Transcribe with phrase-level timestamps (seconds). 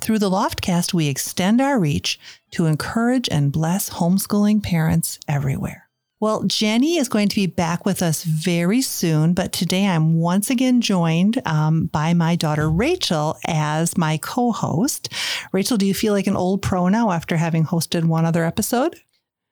[0.00, 2.18] Through the Loftcast, we extend our reach
[2.50, 5.88] to encourage and bless homeschooling parents everywhere.
[6.20, 10.50] Well, Jenny is going to be back with us very soon, but today I'm once
[10.50, 15.12] again joined um, by my daughter Rachel as my co host.
[15.52, 18.98] Rachel, do you feel like an old pro now after having hosted one other episode?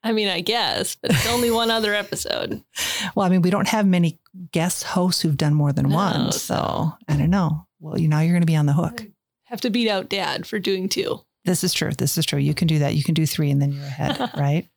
[0.03, 2.61] I mean, I guess, but it's only one other episode.
[3.15, 4.17] Well, I mean, we don't have many
[4.51, 6.31] guest hosts who've done more than No, one.
[6.31, 7.67] So I don't know.
[7.79, 9.05] Well, you know, you're going to be on the hook.
[9.53, 11.19] Have to beat out dad for doing two.
[11.45, 11.91] This is true.
[11.91, 12.39] This is true.
[12.39, 12.95] You can do that.
[12.95, 14.67] You can do three and then you're ahead, right?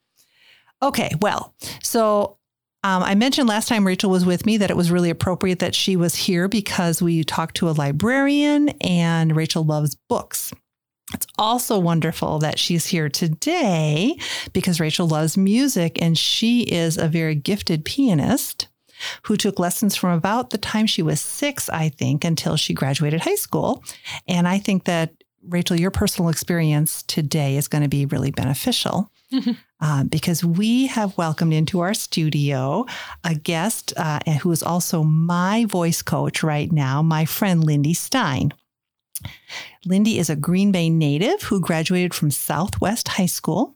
[0.83, 1.13] Okay.
[1.23, 2.37] Well, so
[2.85, 5.75] um, I mentioned last time Rachel was with me that it was really appropriate that
[5.75, 10.53] she was here because we talked to a librarian and Rachel loves books.
[11.15, 14.19] It's also wonderful that she's here today
[14.53, 18.69] because Rachel loves music and she is a very gifted pianist
[19.23, 23.21] who took lessons from about the time she was six, I think, until she graduated
[23.21, 23.83] high school.
[24.27, 25.13] And I think that,
[25.49, 29.11] Rachel, your personal experience today is going to be really beneficial.
[29.79, 32.87] Uh, because we have welcomed into our studio
[33.25, 38.55] a guest uh, who is also my voice coach right now, my friend Lindy Stein.
[39.85, 43.76] Lindy is a Green Bay native who graduated from Southwest High School.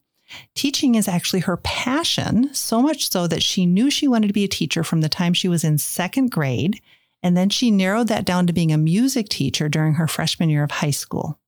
[0.55, 4.45] Teaching is actually her passion, so much so that she knew she wanted to be
[4.45, 6.81] a teacher from the time she was in second grade.
[7.23, 10.65] And then she narrowed that down to being a music teacher during her freshman year
[10.65, 11.39] of high school.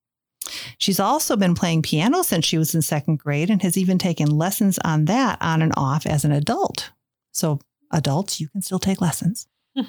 [0.79, 4.37] She's also been playing piano since she was in second grade and has even taken
[4.37, 6.91] lessons on that on and off as an adult.
[7.33, 7.61] So,
[7.91, 9.47] adults, you can still take lessons.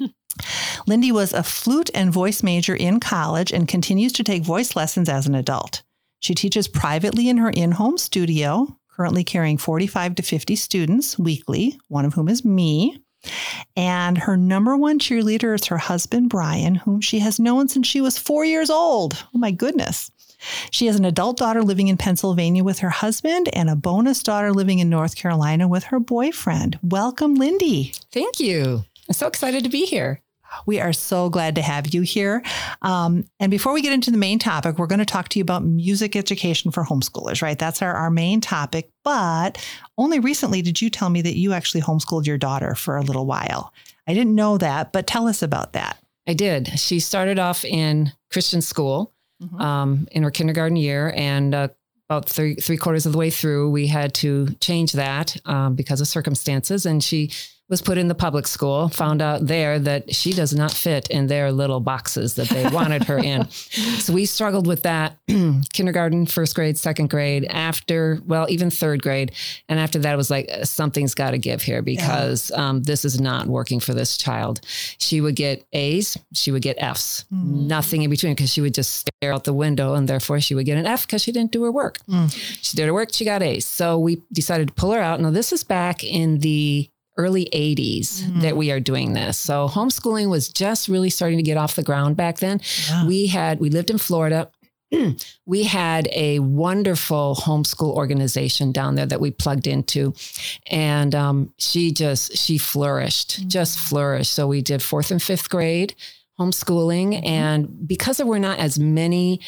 [0.87, 5.09] Lindy was a flute and voice major in college and continues to take voice lessons
[5.09, 5.83] as an adult.
[6.19, 11.79] She teaches privately in her in home studio, currently carrying 45 to 50 students weekly,
[11.87, 13.01] one of whom is me.
[13.75, 18.01] And her number one cheerleader is her husband, Brian, whom she has known since she
[18.01, 19.25] was four years old.
[19.33, 20.11] Oh my goodness.
[20.71, 24.51] She has an adult daughter living in Pennsylvania with her husband and a bonus daughter
[24.51, 26.77] living in North Carolina with her boyfriend.
[26.83, 27.93] Welcome, Lindy.
[28.11, 28.83] Thank you.
[29.07, 30.21] I'm so excited to be here.
[30.65, 32.43] We are so glad to have you here.
[32.81, 35.43] Um, and before we get into the main topic, we're going to talk to you
[35.43, 37.57] about music education for homeschoolers, right?
[37.57, 38.89] That's our, our main topic.
[39.03, 39.63] But
[39.97, 43.25] only recently did you tell me that you actually homeschooled your daughter for a little
[43.25, 43.73] while.
[44.07, 45.97] I didn't know that, but tell us about that.
[46.27, 46.79] I did.
[46.79, 49.13] She started off in Christian school
[49.59, 51.67] um, in her kindergarten year, and uh,
[52.09, 56.01] about three three quarters of the way through, we had to change that um, because
[56.01, 57.31] of circumstances, and she
[57.73, 58.87] was put in the public school.
[58.89, 63.03] Found out there that she does not fit in their little boxes that they wanted
[63.05, 63.47] her in.
[64.03, 65.17] So we struggled with that
[65.73, 69.31] kindergarten, first grade, second grade, after well, even third grade,
[69.69, 73.05] and after that, it was like uh, something's got to give here because um, this
[73.05, 74.59] is not working for this child.
[74.97, 78.93] She would get A's, she would get F's, nothing in between because she would just
[78.93, 81.63] stare out the window, and therefore she would get an F because she didn't do
[81.63, 81.99] her work.
[82.27, 83.65] She did her work, she got A's.
[83.65, 85.21] So we decided to pull her out.
[85.21, 88.39] Now this is back in the early 80s mm-hmm.
[88.41, 89.37] that we are doing this.
[89.37, 92.61] So homeschooling was just really starting to get off the ground back then.
[92.89, 93.05] Yeah.
[93.05, 94.49] We had we lived in Florida.
[95.45, 100.13] we had a wonderful homeschool organization down there that we plugged into
[100.67, 103.49] and um, she just she flourished mm-hmm.
[103.49, 105.95] just flourished so we did fourth and fifth grade
[106.39, 107.25] homeschooling mm-hmm.
[107.25, 109.39] and because there were not as many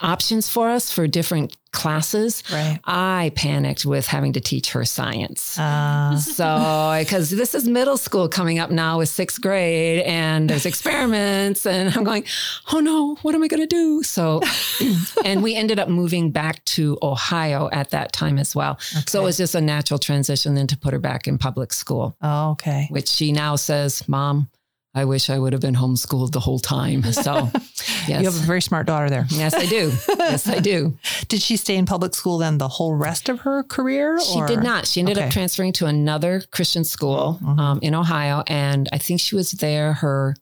[0.00, 2.78] options for us for different classes Right.
[2.84, 8.28] i panicked with having to teach her science Uh, so, because this is middle school
[8.28, 12.24] coming up now with sixth grade and there's experiments, and I'm going,
[12.72, 14.02] oh no, what am I going to do?
[14.02, 14.40] So,
[15.24, 18.78] and we ended up moving back to Ohio at that time as well.
[19.06, 22.16] So it was just a natural transition then to put her back in public school,
[22.22, 22.86] oh, okay.
[22.90, 24.48] which she now says, Mom,
[24.96, 27.02] I wish I would have been homeschooled the whole time.
[27.12, 28.08] So, yes.
[28.08, 29.26] You have a very smart daughter there.
[29.30, 29.92] yes, I do.
[30.18, 30.96] Yes, I do.
[31.28, 34.18] Did she stay in public school then the whole rest of her career?
[34.20, 34.86] She or- did not.
[34.86, 35.26] She ended Okay.
[35.26, 37.58] up transferring to another Christian school Mhm.
[37.58, 40.34] um, in Ohio, and I think she was there her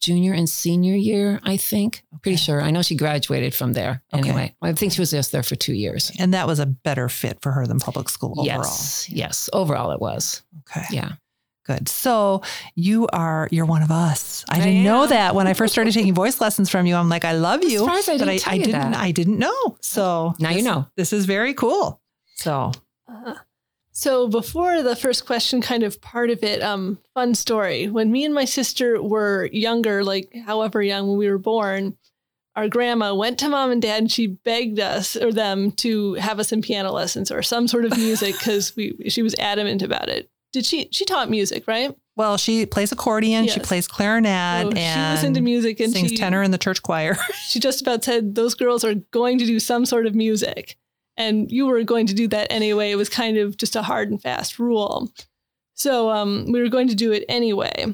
[0.00, 1.40] junior and senior year.
[1.44, 2.60] I think, pretty sure.
[2.60, 4.02] I know she graduated from there.
[4.12, 4.28] Okay.
[4.28, 6.12] Anyway, I think she was just there for two years.
[6.18, 8.44] And that was a better fit for her than public school overall.
[8.64, 9.48] Yes, yes.
[9.52, 10.42] Overall, it was.
[10.68, 10.84] Okay.
[10.90, 11.12] Yeah.
[11.64, 11.88] Good.
[11.88, 12.42] So
[12.74, 14.44] you are you're one of us.
[14.48, 16.94] I I didn't know that when I first started taking voice lessons from you.
[16.96, 17.78] I'm like, I love you.
[17.78, 19.00] surprised I but didn't I, tell I you didn't that.
[19.00, 19.76] I didn't know.
[19.80, 20.86] So Now you know.
[20.96, 22.00] This is very cool.
[22.36, 22.72] So
[23.08, 23.34] Uh,
[23.92, 27.88] So before the first question, kind of part of it, um, fun story.
[27.88, 31.96] When me and my sister were younger, like however young when we were born,
[32.56, 36.38] our grandma went to mom and dad and she begged us or them to have
[36.40, 40.08] us in piano lessons or some sort of music because we she was adamant about
[40.08, 40.28] it.
[40.54, 41.92] Did she she taught music, right?
[42.14, 46.10] Well, she plays accordion, she plays clarinet, So she and was into music and sings
[46.10, 47.16] she tenor in the church choir.
[47.48, 50.76] she just about said those girls are going to do some sort of music.
[51.16, 52.92] And you were going to do that anyway.
[52.92, 55.12] It was kind of just a hard and fast rule.
[55.74, 57.92] So um, we were going to do it anyway.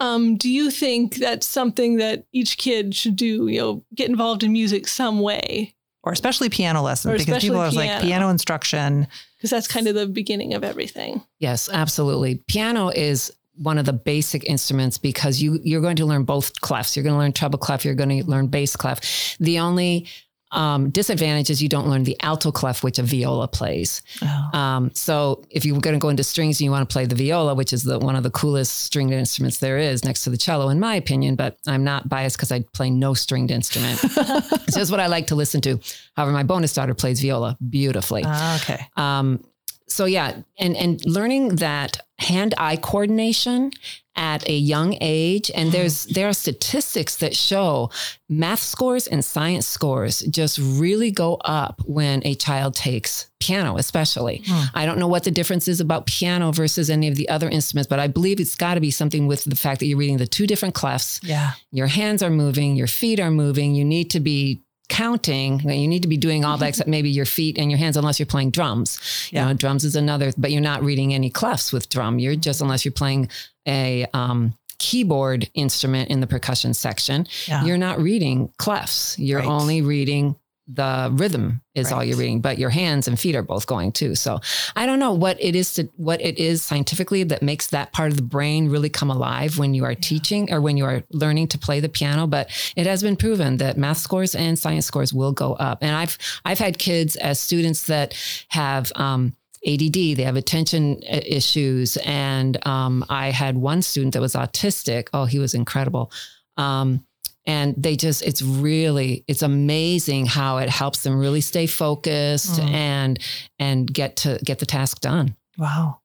[0.00, 4.42] Um, do you think that's something that each kid should do you know get involved
[4.42, 5.72] in music some way?
[6.02, 9.06] Or especially piano lessons Or because people are like piano instruction.
[9.40, 12.36] Because that's kind of the beginning of everything Yes, absolutely.
[12.48, 16.94] Piano is one of the basic instruments because you you're going to learn both clefs.
[16.94, 17.84] You're going to learn treble clef.
[17.84, 19.36] You're going to learn bass clef.
[19.40, 20.06] The only
[20.52, 24.02] um, disadvantage is you don't learn the alto clef, which a viola plays.
[24.22, 24.58] Oh.
[24.58, 27.14] Um, so if you're going to go into strings and you want to play the
[27.14, 30.36] viola, which is the one of the coolest stringed instruments there is, next to the
[30.36, 34.00] cello, in my opinion, but I'm not biased because I play no stringed instrument.
[34.04, 35.78] it's just what I like to listen to.
[36.16, 38.22] However, my bonus daughter plays viola beautifully.
[38.26, 38.86] Ah, okay.
[38.96, 39.44] Um,
[39.90, 43.70] so yeah, and and learning that hand-eye coordination
[44.16, 47.90] at a young age, and there's there are statistics that show
[48.28, 54.42] math scores and science scores just really go up when a child takes piano, especially.
[54.46, 54.64] Hmm.
[54.74, 57.88] I don't know what the difference is about piano versus any of the other instruments,
[57.88, 60.26] but I believe it's got to be something with the fact that you're reading the
[60.26, 61.52] two different clefs Yeah.
[61.72, 63.74] your hands are moving, your feet are moving.
[63.74, 64.60] You need to be
[64.90, 65.60] counting.
[65.60, 68.18] You need to be doing all that except maybe your feet and your hands, unless
[68.18, 68.98] you're playing drums.
[69.32, 69.42] Yeah.
[69.44, 72.18] You know, drums is another, but you're not reading any clefs with drum.
[72.18, 73.30] You're just unless you're playing
[73.66, 77.26] a um, keyboard instrument in the percussion section.
[77.46, 77.64] Yeah.
[77.64, 79.14] You're not reading clefs.
[79.18, 79.48] You're Right.
[79.48, 80.36] only reading
[80.72, 84.14] the rhythm is all you're reading, but your hands and feet are both going too.
[84.14, 84.40] So
[84.76, 88.10] I don't know what it is to what it is scientifically that makes that part
[88.10, 91.48] of the brain really come alive when you are teaching or when you are learning
[91.48, 92.26] to play the piano.
[92.26, 95.78] But it has been proven that math scores and science scores will go up.
[95.80, 98.14] And I've I've had kids as students that
[98.48, 99.36] have um,
[99.66, 105.08] ADD, they have attention uh, issues, and um, I had one student that was autistic.
[105.12, 106.10] Oh, he was incredible.
[106.56, 107.04] Um,
[107.50, 112.70] and they just it's really it's amazing how it helps them really stay focused Mm.
[112.70, 113.18] and
[113.58, 115.96] and get to get the task done Wow.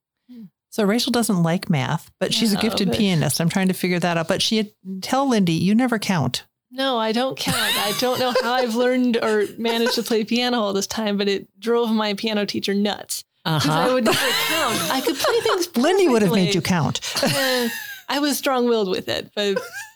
[0.69, 3.39] So Rachel doesn't like math, but she's a gifted but- pianist.
[3.39, 4.27] I'm trying to figure that out.
[4.27, 4.69] But she had,
[5.01, 6.43] tell Lindy, you never count.
[6.71, 7.55] no i don't count
[7.89, 11.27] i don't know how i've learned or managed to play piano all this time but
[11.29, 15.37] it drove my piano teacher nuts because i uh-huh would never count i could play
[15.47, 16.95] things Lindy would have made you count.
[17.23, 17.69] Eh,
[18.09, 19.57] I was strong willed with it, but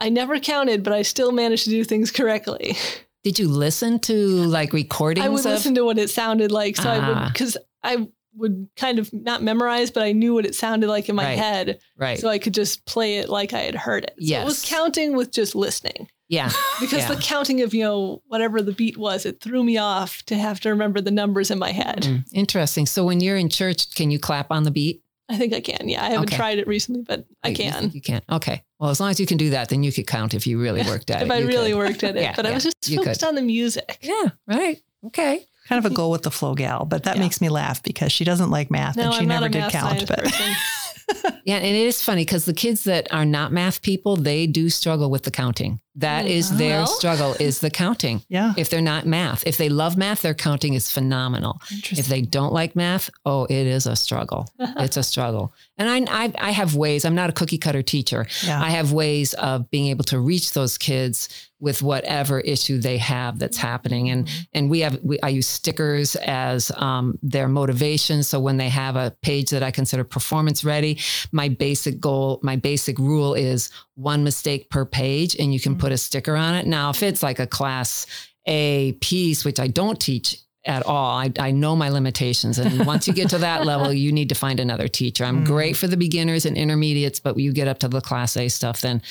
[0.00, 2.76] I never counted, but I still managed to do things correctly.
[3.24, 6.76] did you listen to like recordings I would of listen to what it sounded like.
[6.76, 7.24] So I Ah.
[7.24, 8.06] would, because I
[8.36, 11.38] would kind of not memorize, but I knew what it sounded like in my Right.
[11.38, 11.78] head.
[11.96, 14.14] right So I could just play it like I had heard it.
[14.24, 16.08] So it was counting with just listening.
[16.28, 16.50] yeah
[16.80, 17.14] Because Yeah.
[17.14, 20.60] the counting of, you know, whatever the beat was, it threw me off to have
[20.60, 22.02] to remember the numbers in my head.
[22.02, 25.52] Mm, interesting so when you're in church can you clap on the beat I think
[25.52, 25.88] I can.
[25.88, 26.04] Yeah.
[26.04, 26.36] I haven't Okay.
[26.36, 27.80] tried it recently, but I You- you can.
[27.80, 30.06] think you can okay well as long as you can do that then you could
[30.06, 31.78] count if you really worked at it If I really could.
[31.78, 32.22] worked at it.
[32.22, 33.28] Yeah, but I was just focused could.
[33.28, 33.98] on the music.
[34.02, 37.22] yeah right okay Kind of a go with the flow gal, but that Yeah.
[37.22, 39.52] makes me laugh because she doesn't like math No, and she I'm never not a
[39.52, 40.06] did math count.
[40.06, 40.46] But person.
[41.44, 44.68] Yeah, and it is funny because the kids that are not math people, they do
[44.68, 45.80] struggle with the counting.
[45.94, 46.86] That Mm, is their well.
[46.88, 48.22] struggle is the counting.
[48.28, 51.60] yeah, If they're not math, if they love math, their counting is phenomenal.
[51.70, 51.98] interesting.
[52.00, 54.48] If they don't like math, oh, it is a struggle.
[54.58, 55.54] it's a struggle.
[55.78, 57.04] And I, I, I have ways.
[57.04, 58.26] I'm not a cookie cutter teacher.
[58.44, 58.60] yeah.
[58.60, 63.38] I have ways of being able to reach those kids with whatever issue they have
[63.38, 64.10] that's happening.
[64.10, 64.42] And mm-hmm.
[64.52, 68.22] and we have we, I use stickers as um, their motivation.
[68.22, 70.98] So when they have a page that I consider performance ready,
[71.32, 75.80] my basic goal, my basic rule is one mistake per page, and you can mm-hmm.
[75.80, 76.66] put a sticker on it.
[76.66, 77.06] Now, if mm-hmm.
[77.06, 78.06] it's like a class
[78.46, 81.16] A piece, which I don't teach at all.
[81.18, 82.58] I, I know my limitations.
[82.58, 85.24] And once you get to that level, you need to find another teacher.
[85.24, 85.46] I'm Mm.
[85.46, 88.48] great for the beginners and intermediates, but when you get up to the class A
[88.48, 89.02] stuff, then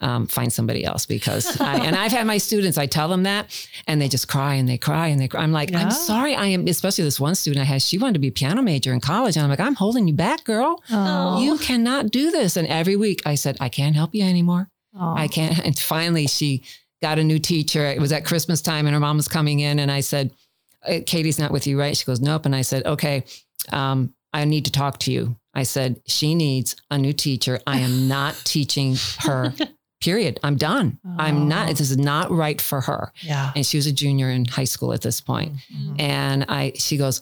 [0.00, 3.50] um, find somebody else because I, and I've had my students, I tell them that
[3.86, 5.42] and they just cry and they cry and they cry.
[5.42, 5.80] I'm like, Yeah.
[5.80, 6.34] I'm sorry.
[6.34, 8.92] I am, especially this one student I had, she wanted to be a piano major
[8.92, 9.36] in college.
[9.36, 10.82] And I'm like, I'm holding you back, girl.
[10.90, 12.56] Oh, You cannot do this.
[12.56, 14.68] And every week I said, I can't help you anymore.
[14.98, 15.14] oh.
[15.16, 15.58] I can't.
[15.58, 16.62] And finally, she
[17.02, 17.84] got a new teacher.
[17.86, 20.34] It was at Christmas time, and her mom was coming in, and I said, "Uh,
[21.06, 23.24] "Katie's not with you, right?" She goes, "Nope." And I said, "Okay,
[23.70, 27.60] um, I need to talk to you." I said, "She needs a new teacher.
[27.66, 29.54] I am not teaching her.
[30.00, 30.40] Period.
[30.42, 30.98] I'm done.
[31.16, 31.68] I'm not.
[31.68, 31.72] Oh.
[31.74, 33.52] This is not right for her." yeah.
[33.54, 35.52] And she was a junior in high school at this point.
[35.72, 36.00] Mhm.
[36.00, 37.20] And I, she goes,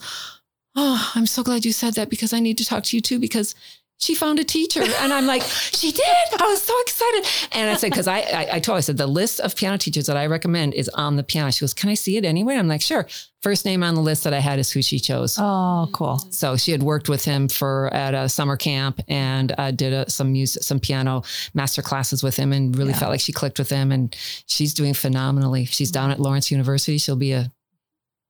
[0.77, 3.19] Oh, I'm so glad you said that because I need to talk to you too
[3.19, 3.55] because
[4.01, 4.83] she found a teacher.
[4.83, 6.07] And I'm like, she did.
[6.41, 7.27] I was so excited.
[7.53, 9.77] And I said, because I, I, I told her, I said, the list of piano
[9.77, 11.51] teachers that I recommend is on the piano.
[11.53, 12.57] She goes, can I see it anyway?
[12.57, 13.07] I'm like, sure.
[13.43, 15.37] First name on the list that I had is who she chose.
[15.39, 16.19] Oh, cool.
[16.31, 20.09] So she had worked with him for at a summer camp and uh, did a,
[20.11, 21.23] some music, some piano
[21.55, 22.99] master classes with him, and really Yeah.
[22.99, 23.93] felt like she clicked with him.
[23.93, 24.15] And
[24.47, 25.67] she's doing phenomenally.
[25.67, 26.97] She's down at Lawrence University.
[26.99, 27.53] She'll be a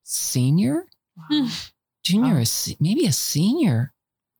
[0.05, 0.87] senior,
[1.29, 1.47] Hmm.
[2.05, 2.41] junior, Wow.
[2.41, 3.93] or se- maybe a senior.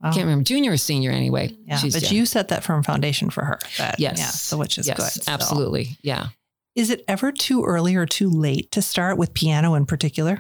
[0.03, 1.55] I can't remember, junior or senior anyway.
[1.67, 3.59] Yeah, She's- but you set that firm foundation for her.
[3.79, 4.19] That, Yes.
[4.19, 5.25] Yeah, so which is yes, good.
[5.25, 6.29] So- absolutely, yeah.
[6.75, 10.39] Is it ever too early or too late to start with piano in particular?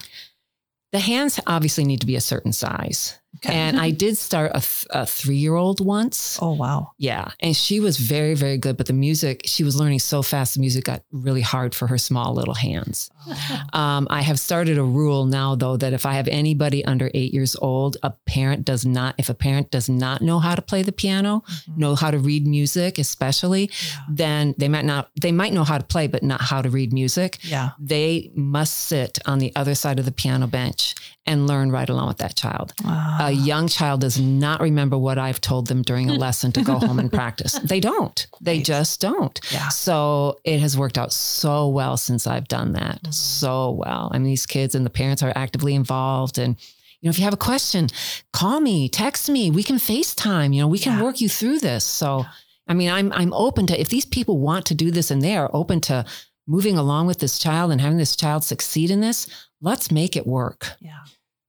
[0.93, 3.55] The hands obviously need to be a certain size, Okay.
[3.55, 6.39] and I did start a, th- a three-year-old once.
[6.43, 6.91] oh, wow.
[6.99, 7.31] Yeah.
[7.41, 8.77] And she was very, very good.
[8.77, 11.97] But the music, she was learning so fast, the music got really hard for her
[11.97, 13.11] small little hands.
[13.73, 17.33] Um, I have started a rule now, though, that if I have anybody under eight
[17.33, 20.83] years old, a parent does not, if a parent does not know how to play
[20.83, 21.77] the piano, Mhm.
[21.77, 24.01] know how to read music, especially, Yeah.
[24.09, 26.93] then they might not, they might know how to play, but not how to read
[26.93, 27.39] music.
[27.43, 27.71] Yeah.
[27.79, 30.95] They must sit on the other side of the piano bench
[31.27, 33.19] and learn right along with that child Wow.
[33.21, 36.79] A young child does not remember what I've told them during a lesson to go
[36.79, 37.59] home and practice.
[37.65, 38.27] They don't.
[38.41, 38.65] They Right.
[38.65, 39.39] just don't.
[39.53, 39.69] yeah.
[39.69, 43.03] So it has worked out so well since I've done that.
[43.05, 43.13] Mhm.
[43.15, 44.11] So well.
[44.13, 46.39] I mean, these kids and the parents are actively involved.
[46.39, 46.57] And,
[47.01, 47.89] you know, if you have a question,
[48.33, 49.51] call me, text me.
[49.51, 50.55] We can FaceTime.
[50.55, 51.03] You know, we can Yeah.
[51.05, 51.85] work you through this.
[51.85, 52.25] So,
[52.67, 55.37] I mean, I'm I'm open to if these people want to do this and they
[55.37, 56.05] are open to
[56.47, 59.27] moving along with this child and having this child succeed in this,
[59.61, 60.73] let's make it work.
[60.81, 61.05] Yeah.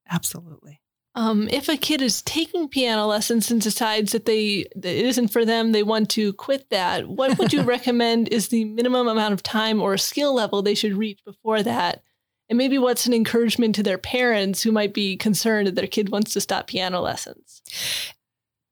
[0.09, 0.80] Absolutely.
[1.13, 5.27] Um, if a kid is taking piano lessons and decides that they that it isn't
[5.27, 7.07] for them, they want to quit that.
[7.07, 10.93] What would you recommend is the minimum amount of time or skill level they should
[10.93, 12.01] reach before that?
[12.49, 16.09] And maybe what's an encouragement to their parents who might be concerned that their kid
[16.09, 17.61] wants to stop piano lessons?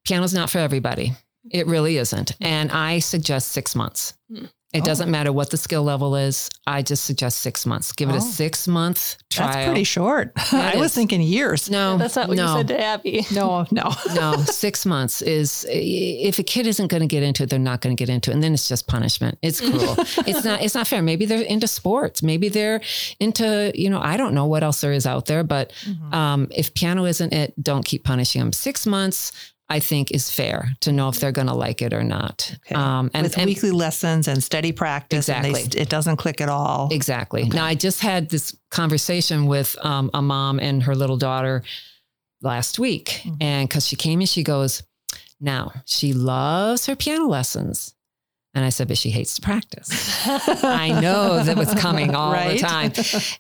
[0.10, 1.14] piano's not for everybody.
[1.52, 2.32] It really isn't.
[2.42, 4.16] And I suggest six months.
[4.32, 4.46] Hmm.
[4.72, 4.86] It Oh.
[4.86, 6.48] doesn't matter what the skill level is.
[6.68, 7.92] I just suggest six months.
[7.92, 8.18] Give it Oh.
[8.18, 9.52] a six month trial.
[9.52, 10.32] That's pretty short.
[10.54, 11.72] Yeah, I it was thinking years.
[11.72, 13.26] no, That's not what no, you said to Abby.
[13.32, 13.92] No, no.
[14.14, 17.82] no, six months is if a kid isn't going to get into it, they're not
[17.82, 19.40] going to get into it, and then it's just punishment.
[19.42, 19.96] It's cruel.
[20.28, 20.62] it's not.
[20.62, 21.02] It's not fair.
[21.02, 22.22] Maybe they're into sports.
[22.22, 22.82] Maybe they're
[23.20, 25.44] into you know I don't know what else there is out there.
[25.44, 26.14] But Mhm.
[26.14, 28.54] um, if piano isn't it, don't keep punishing them.
[28.54, 29.32] Six months.
[29.72, 32.56] I think is fair to know if they're going to like it or not.
[32.66, 32.74] Okay.
[32.76, 35.82] Um, and, With and- weekly lessons and steady practice, and they, Exactly.
[35.82, 36.90] it doesn't click at all.
[36.92, 37.42] Exactly.
[37.44, 37.50] Okay.
[37.56, 41.62] Now, I just had this conversation with um, a mom and her little daughter
[42.42, 43.22] last week.
[43.24, 43.38] Mhm.
[43.42, 44.82] And because she came and she goes,
[45.40, 47.94] Now, she loves her piano lessons.
[48.56, 49.90] And I said, But she hates to practice.
[50.64, 52.92] I know that was coming all the time.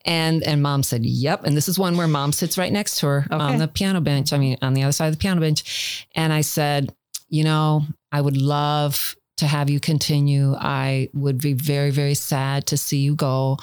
[0.05, 1.45] And and mom said, Yep.
[1.45, 3.35] And this is one where mom sits right next to her Okay.
[3.43, 4.33] on the piano bench.
[4.33, 6.07] I mean, on the other side of the piano bench.
[6.15, 6.93] And I said,
[7.27, 10.55] You know, I would love to have you continue.
[10.55, 13.58] I would be very, very sad to see you go.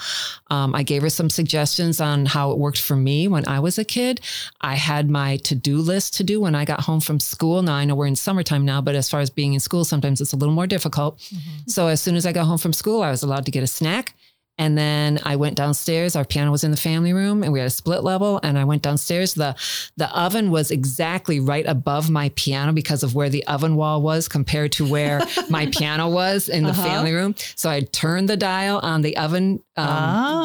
[0.49, 3.79] Um, I gave her some suggestions on how it worked for me when I was
[3.79, 4.21] a kid.
[4.61, 7.63] I had my to do list to do when I got home from school.
[7.63, 10.21] Now I know we're in summertime now, but as far as being in school, sometimes
[10.21, 11.19] it's a little more difficult.
[11.19, 11.71] Mhm.
[11.71, 13.67] So as soon as I got home from school, I was allowed to get a
[13.67, 14.15] snack.
[14.59, 16.17] And then I went downstairs.
[16.17, 18.41] Our piano was in the family room and we had a split level.
[18.43, 19.35] And I went downstairs.
[19.35, 19.55] The
[19.97, 24.29] the oven was exactly right above my piano because of where the oven wall was
[24.29, 25.21] compared to where
[25.51, 26.83] my piano was in the Uh-huh.
[26.83, 27.35] family room.
[27.55, 29.87] So I turned the dial on the oven, um,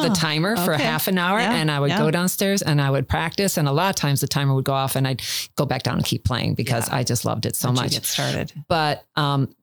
[0.02, 0.82] the Ah, timer for okay.
[0.82, 1.98] half an hour, Yeah, and I would yeah.
[1.98, 3.56] go downstairs and I would practice.
[3.56, 5.22] And a lot of times the timer would go off and I'd
[5.56, 6.96] go back down and keep playing because Yeah.
[6.96, 8.52] I just loved it so Once much get started.
[8.68, 9.54] but um,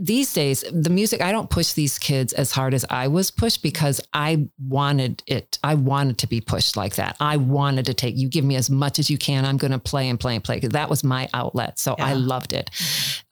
[0.00, 3.62] these days the music i don't push these kids as hard as i was pushed
[3.62, 5.58] because i wanted it.
[5.64, 7.16] I wanted to be pushed like that.
[7.20, 9.78] I wanted to take you give me as much as you can i'm going to
[9.78, 10.60] play and play and play.
[10.60, 11.78] 'Cause that was my outlet.
[11.78, 12.70] So i loved it.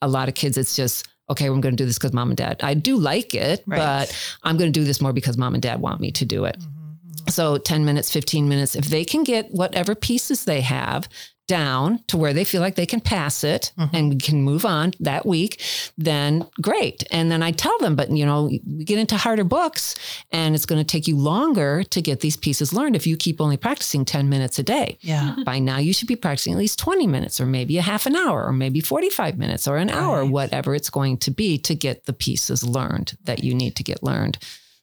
[0.02, 2.36] A lot of kids it's just okay i'm going to do this because mom and
[2.36, 2.60] dad.
[2.62, 3.78] I do like it Right.
[3.78, 6.44] but i'm going to do this more because mom and dad want me to do
[6.44, 6.58] it.
[6.58, 7.30] Mhm.
[7.32, 11.08] so 10 minutes, 15 minutes, if they can get whatever pieces they have
[11.46, 13.90] down to where they feel like they can pass it Mhm.
[13.92, 15.60] and we can move on that week,
[15.96, 17.04] then great.
[17.10, 19.94] And then I tell them, but you know, we get into harder books
[20.32, 23.40] and it's going to take you longer to get these pieces learned if you keep
[23.40, 24.98] only practicing 10 minutes a day.
[25.02, 25.36] Yeah.
[25.44, 28.16] By now, you should be practicing at least 20 minutes or maybe a half an
[28.16, 30.30] hour or maybe 45 minutes or an hour, Right.
[30.30, 34.02] whatever it's going to be to get the pieces learned that you need to get
[34.02, 34.38] learned.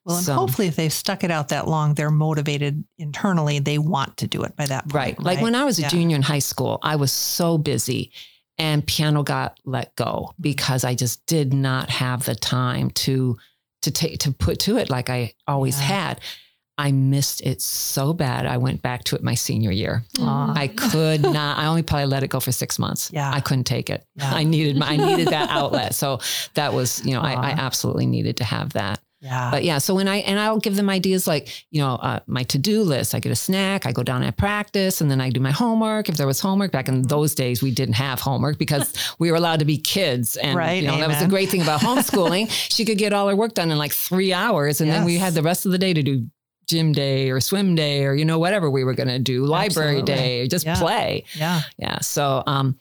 [0.06, 3.60] Well, and So- hopefully, if they've stuck it out that long, they're motivated internally.
[3.60, 4.94] They want to do it by that point.
[4.94, 5.22] Right.
[5.22, 5.90] Like when I was a Yeah.
[5.90, 8.12] junior in high school, I was so busy
[8.58, 10.42] and piano got let go mm-hmm.
[10.42, 13.38] because I just did not have the time to
[13.82, 15.86] to take to put to it like I always Yeah.
[15.88, 16.22] had.
[16.78, 18.48] I missed it so bad.
[18.48, 20.04] I went back to it my senior year.
[20.20, 20.54] Aw.
[20.56, 21.58] I could not.
[21.60, 23.12] I only probably let it go for six months.
[23.14, 23.30] Yeah.
[23.32, 24.06] I couldn't take it.
[24.16, 24.34] Yeah.
[24.34, 25.94] I needed my, I needed that outlet.
[25.94, 26.20] So
[26.56, 29.00] that was, you know, I, I absolutely needed to have that.
[29.24, 29.50] Yeah.
[29.52, 32.44] But yeah, so when I and I'll give them ideas like you know uh, my
[32.44, 33.16] to do list.
[33.16, 33.86] I get a snack.
[33.86, 36.10] I go down and practice, and then I do my homework.
[36.10, 39.38] If there was homework back in those days, we didn't have homework because we were
[39.38, 42.50] allowed to be kids, and Right, you know that was the great thing about homeschooling.
[42.52, 45.34] she could get all her work done in like three hours, and then we had
[45.34, 46.28] the rest of the day to do
[46.68, 50.00] gym day or swim day or you know whatever we were going to do, library
[50.00, 50.16] Absolutely.
[50.16, 50.80] day, or just Yeah.
[50.80, 51.62] play yeah.
[51.78, 52.78] yeah so um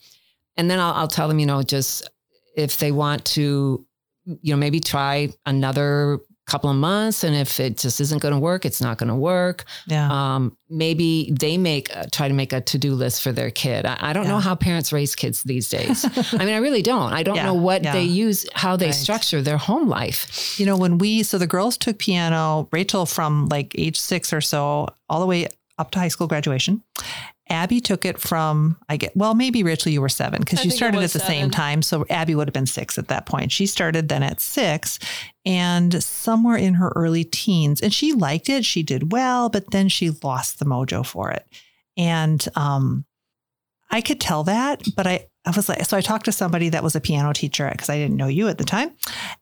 [0.57, 2.09] and then I'll, I'll tell them you know just
[2.57, 3.85] if they want to
[4.25, 6.21] you know maybe try another
[6.53, 9.21] couple of months and if it just isn't going to work it's not going to
[9.35, 9.59] work
[9.95, 10.09] Yeah.
[10.19, 10.43] um
[10.85, 11.09] maybe
[11.45, 14.29] they make uh, try to make a to-do list for their kid i, I don't
[14.33, 15.97] know how parents raise kids these days
[16.41, 17.93] i mean i really don't i don't Yeah, know what yeah.
[17.97, 18.95] they use how they Right.
[19.07, 20.21] structure their home life
[20.61, 24.41] You know, when we, so the girls took piano, Rachel from like age six or
[24.43, 24.63] so,
[25.09, 26.83] all the way up to high school graduation.
[27.53, 31.03] Abby took it from, I get, well, maybe Rachel, you were seven because you started
[31.03, 31.83] at the same time.
[31.83, 33.53] So Abby would have been six at that point.
[33.53, 34.99] She started then at six
[35.45, 37.83] and somewhere in her early teens.
[37.83, 38.65] And she liked it.
[38.65, 41.47] She did well, but then she lost the mojo for it.
[41.97, 43.05] And um,
[43.91, 46.83] I could tell that, but I, I was like, so I talked to somebody that
[46.85, 48.93] was a piano teacher because I didn't know you at the time.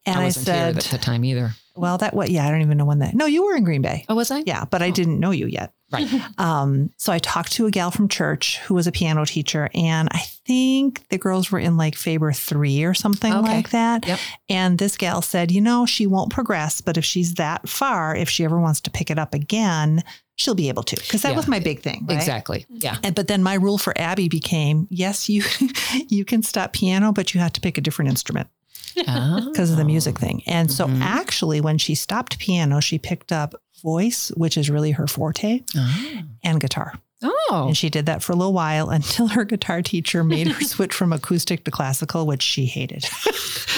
[0.06, 2.28] And i I, wasn't said, here at the time either well, that what?
[2.30, 3.14] Yeah, I don't even know when that.
[3.14, 4.04] No, you were in Green Bay.
[4.08, 4.92] oh was i Yeah, but I Oh.
[4.92, 5.72] didn't know you yet.
[5.92, 6.06] right
[6.38, 10.08] Um, so I talked to a gal from church who was a piano teacher, and
[10.10, 13.46] I think the girls were in like Faber three or something Okay.
[13.56, 14.06] like that.
[14.06, 14.18] Yep.
[14.48, 18.28] And this gal said, you know, she won't progress, but if she's that far, if
[18.28, 20.02] she ever wants to pick it up again,
[20.40, 20.96] she'll be able to.
[20.96, 21.36] Because that Yeah.
[21.36, 22.06] was my big thing.
[22.08, 22.16] Right?
[22.16, 25.42] exactly yeah And, but then my rule for Abby became, yes, you
[26.08, 28.48] you can stop piano, but you have to pick a different instrument
[28.94, 30.42] because of the music thing.
[30.46, 31.00] And so Mhm.
[31.02, 36.22] actually, when she stopped piano, she picked up voice, which is really her forte, oh,
[36.42, 36.94] and guitar.
[37.22, 37.64] Oh.
[37.68, 40.94] And she did that for a little while until her guitar teacher made her switch
[40.94, 43.04] from acoustic to classical, which she hated.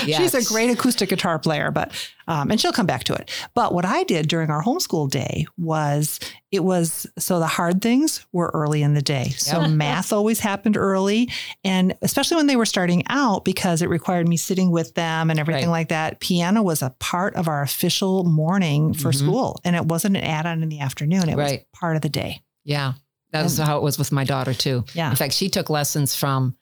[0.07, 1.93] She's a great acoustic guitar player, but
[2.27, 3.31] um, and she'll come back to it.
[3.55, 6.19] But what I did during our homeschool day was
[6.51, 9.29] it was so the hard things were early in the day.
[9.31, 11.31] So math always happened early,
[11.65, 15.39] and especially when they were starting out because it required me sitting with them and
[15.39, 15.71] everything Right.
[15.81, 16.21] like that.
[16.21, 19.19] Piano was a part of our official morning for Mhm.
[19.19, 21.29] school, and it wasn't an add-on in the afternoon.
[21.29, 22.43] It was part of the day.
[22.65, 22.95] Yeah.
[23.33, 24.85] That was how it was with my daughter too.
[24.95, 25.11] Yeah.
[25.11, 26.57] In fact, she took lessons from,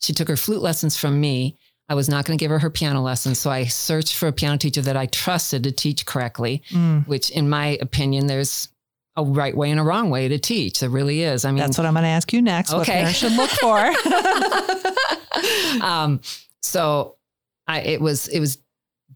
[0.00, 1.56] she took her flute lessons from me.
[1.88, 3.38] I was not going to give her her piano lessons.
[3.38, 7.06] So I searched for a piano teacher that I trusted to teach correctly, Mm.
[7.06, 8.68] which in my opinion, there's
[9.16, 10.80] a right way and a wrong way to teach.
[10.80, 11.44] There really is.
[11.44, 12.72] I mean, That's what I'm going to ask you next.
[12.72, 12.92] What Okay.
[12.92, 13.78] parents should look for.
[15.82, 16.20] um,
[16.62, 17.16] so
[17.66, 18.58] I, it was, it was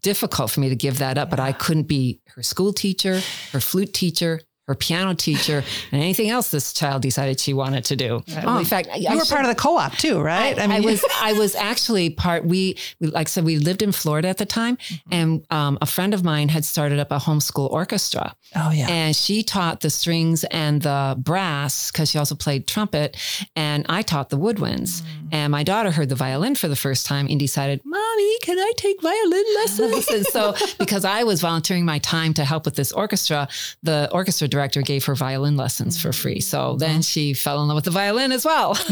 [0.01, 3.21] difficult for me to give that up, but I couldn't be her school teacher,
[3.51, 7.95] her flute teacher, her piano teacher, and anything else this child decided she wanted to
[7.95, 8.23] do.
[8.35, 8.43] Right.
[8.45, 10.57] Oh, in fact, you I were should- part of the co-op too, right?
[10.57, 12.45] I, I was I was actually part.
[12.45, 15.13] We, we like I said we lived in Florida at the time, Mm-hmm.
[15.13, 18.87] and um, a friend of mine had started up a homeschool orchestra, oh yeah.
[18.89, 23.17] and she taught the strings and the brass because she also played trumpet,
[23.55, 25.01] and I taught the woodwinds.
[25.01, 25.27] Mm-hmm.
[25.33, 28.71] And my daughter heard the violin for the first time and decided, "Mommy, can I
[28.77, 32.91] take violin lessons?" and so because I was volunteering my time to help with this
[32.91, 33.47] orchestra,
[33.83, 36.39] the orchestra director gave her violin lessons for free.
[36.39, 38.73] So then she fell in love with the violin as well.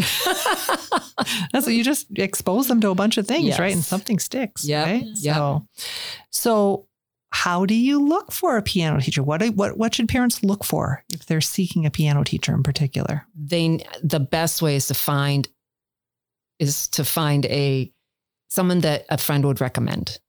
[1.53, 3.59] That's what you just expose them to a bunch of things, Yes.
[3.59, 3.73] right?
[3.73, 4.65] And something sticks.
[4.65, 4.83] Yeah.
[4.83, 5.03] Right.
[5.05, 5.35] Yep.
[5.35, 5.67] So,
[6.31, 6.87] so
[7.31, 9.21] how do you look for a piano teacher?
[9.23, 13.25] What what what should parents look for if they're seeking a piano teacher in particular?
[13.35, 15.47] they the best way is to find
[16.57, 17.91] is to find a
[18.49, 20.19] someone that a friend would recommend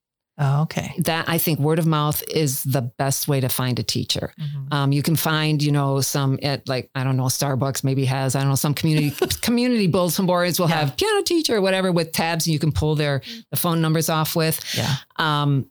[0.42, 0.94] Oh, okay.
[1.05, 4.72] that i think word of mouth is the best way to find a teacher Mhm.
[4.72, 8.35] um, you can find you know some at like i don't know starbucks maybe has
[8.35, 9.11] i don't know some community
[9.42, 10.81] community bulletin boards will Yeah.
[10.81, 14.09] have piano teacher or whatever with tabs and you can pull their the phone numbers
[14.09, 14.94] off with Yeah.
[15.16, 15.70] um,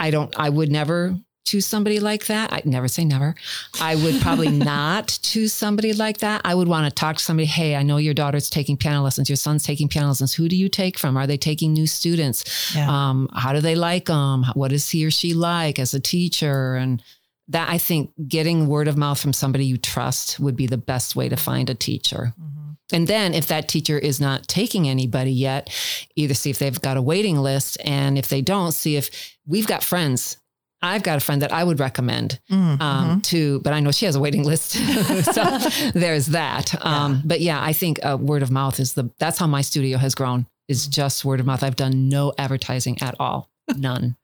[0.00, 1.16] I don't, I would never
[1.48, 2.52] choose somebody like that.
[2.52, 3.34] I never say never.
[3.80, 6.42] I would probably not choose somebody like that.
[6.44, 7.46] I would want to talk to somebody.
[7.46, 9.28] Hey, I know your daughter's taking piano lessons.
[9.28, 10.34] Your son's taking piano lessons.
[10.34, 11.16] Who do you take from?
[11.16, 12.74] Are they taking new students?
[12.74, 12.88] Yeah.
[12.88, 14.44] Um, how do they like them?
[14.54, 16.74] What is he or she like as a teacher?
[16.76, 17.02] And
[17.48, 21.16] that I think getting word of mouth from somebody you trust would be the best
[21.16, 22.34] way to find a teacher.
[22.38, 22.76] Mhm.
[22.92, 25.70] And then if that teacher is not taking anybody yet,
[26.16, 27.78] either see if they've got a waiting list.
[27.84, 29.10] And if they don't, see if
[29.46, 30.36] we've got friends.
[30.80, 32.80] I've got a friend that I would recommend Mhm.
[32.80, 34.70] um, to, but I know she has a waiting list.
[35.34, 35.58] so
[35.94, 36.74] there's that.
[36.84, 39.98] Um, But yeah, I think uh, word of mouth is the, that's how my studio
[39.98, 41.62] has grown is just word of mouth.
[41.62, 43.50] I've done no advertising at all.
[43.76, 44.16] None.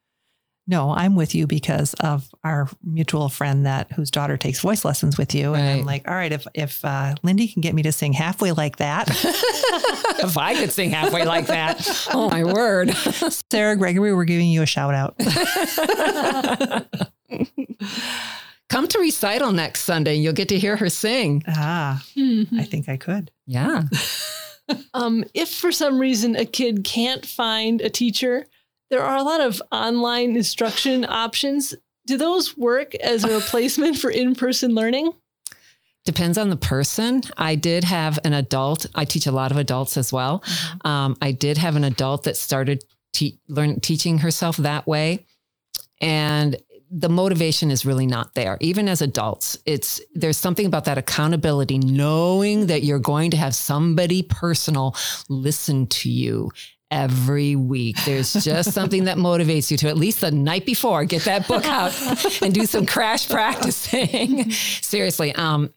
[0.66, 5.18] No, I'm with you because of our mutual friend that whose daughter takes voice lessons
[5.18, 7.92] with you, and I'm like, all right, if if uh, Lindy can get me to
[7.92, 9.08] sing halfway like that,
[10.24, 12.90] if I could sing halfway like that, oh my word.
[13.50, 15.16] Sarah Gregory, we're giving you a shout out.
[18.70, 21.42] Come to recital next Sunday you'll get to hear her sing.
[21.46, 22.58] ah, Mhm.
[22.58, 23.30] I think I could.
[23.46, 23.82] Yeah.
[24.94, 28.46] Um, if for some reason a kid can't find a teacher,
[28.94, 31.74] there are a lot of online instruction options.
[32.06, 35.10] Do those work as a replacement for in person learning?
[36.04, 37.22] Depends on the person.
[37.36, 38.86] I did have an adult.
[38.94, 40.44] I teach a lot of adults as well.
[40.84, 45.26] Um, I did have an adult that started te- learn teaching herself that way,
[46.00, 46.56] and
[46.88, 48.58] the motivation is really not there.
[48.60, 53.56] Even as adults, it's there's something about that accountability, knowing that you're going to have
[53.56, 54.94] somebody personal
[55.28, 56.52] listen to you
[56.94, 57.96] every week.
[58.04, 61.66] There's just something that motivates you to at least the night before get that book
[61.66, 61.92] out
[62.40, 64.50] and do some crash practicing.
[64.52, 65.74] Seriously, um,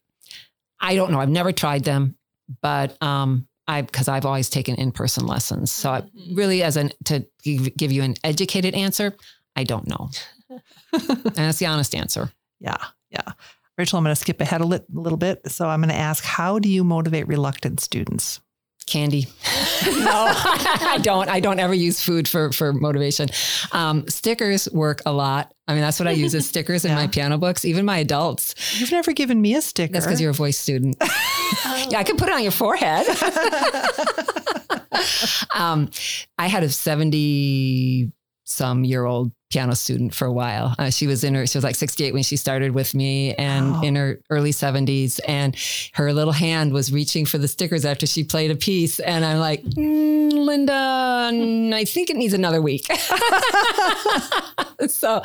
[0.80, 1.20] I don't know.
[1.20, 2.16] I've never tried them,
[2.62, 5.72] but um, I because I've always taken in person lessons.
[5.72, 6.04] So I
[6.34, 9.16] really, as an to give, you an educated answer,
[9.56, 10.12] I don't know,
[10.94, 12.32] and that's the honest answer.
[12.60, 12.78] Yeah,
[13.10, 13.34] yeah.
[13.76, 15.52] Rachel, I'm going to skip ahead a lit- little bit.
[15.52, 18.40] So I'm going to ask, how do you motivate reluctant students?
[18.88, 19.28] Candy.
[19.86, 21.30] no, I don't.
[21.30, 23.30] I don't ever use food for for motivation.
[23.74, 25.54] Um, stickers work a lot.
[25.68, 27.66] I mean, that's what I use as stickers in my piano books.
[27.66, 28.56] Even my adults.
[28.80, 29.92] You've never given me a sticker.
[29.92, 30.96] That's because you're a voice student.
[31.02, 33.06] yeah, I can put it on your forehead.
[35.54, 35.90] um,
[36.38, 38.14] I had a 70
[38.46, 40.76] some year old piano student for a while.
[40.78, 43.72] Uh, she was in her, she was like 68 when she started with me and
[43.72, 43.82] Wow.
[43.82, 45.20] in her early 70s.
[45.28, 45.56] And
[45.94, 49.00] her little hand was reaching for the stickers after she played a piece.
[49.00, 51.32] And I'm like, "Mm, Linda,
[51.76, 52.88] I think it needs another week.
[54.88, 55.22] so,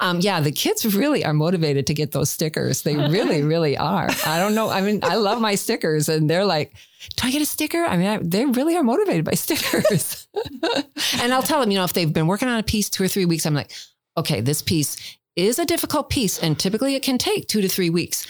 [0.00, 2.82] um, yeah, the kids really are motivated to get those stickers.
[2.82, 4.08] They really, really are.
[4.26, 4.68] I don't know.
[4.70, 6.74] I mean, I love my stickers, and they're like,
[7.16, 10.26] "Do I get a sticker?" I mean, I, they really are motivated by stickers.
[11.20, 13.08] and I'll tell them, you know, if they've been working on a piece two or
[13.08, 13.72] three weeks, I'm like,
[14.16, 14.96] "Okay, this piece
[15.36, 18.26] is a difficult piece, and typically it can take two to three weeks."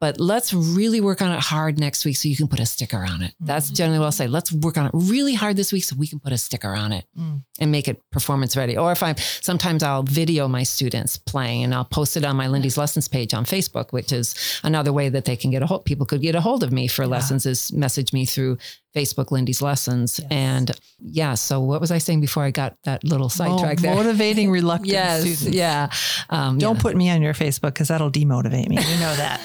[0.00, 3.04] But let's really work on it hard next week so you can put a sticker
[3.06, 3.34] on it.
[3.38, 4.28] That's generally what I'll say.
[4.28, 6.92] Let's work on it really hard this week so we can put a sticker on
[6.92, 7.42] it Mm.
[7.58, 8.78] and make it performance ready.
[8.78, 12.48] Or if I'm sometimes I'll video my students playing and I'll post it on my
[12.48, 14.34] Lindy's lessons page on Facebook, which is
[14.64, 15.84] another way that they can get a hold.
[15.84, 17.08] People could get a hold of me for Yeah.
[17.08, 18.56] lessons is message me through
[18.94, 20.18] Facebook Lindy's lessons.
[20.18, 20.28] Yes.
[20.30, 23.94] And yeah, so what was I saying before I got that little sidetrack there?
[23.94, 25.56] Motivating reluctant yes, students.
[25.56, 25.88] yeah.
[26.28, 26.82] Um, Don't yeah.
[26.82, 28.76] put me on your Facebook because that'll demotivate me.
[28.76, 29.40] You know that.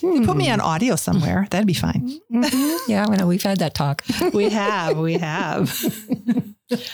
[0.26, 1.46] put me on audio somewhere.
[1.50, 2.20] That'd be fine.
[2.32, 2.78] Mhm.
[2.88, 4.02] Yeah, I know we've had that talk.
[4.32, 4.98] We have.
[4.98, 5.74] We have.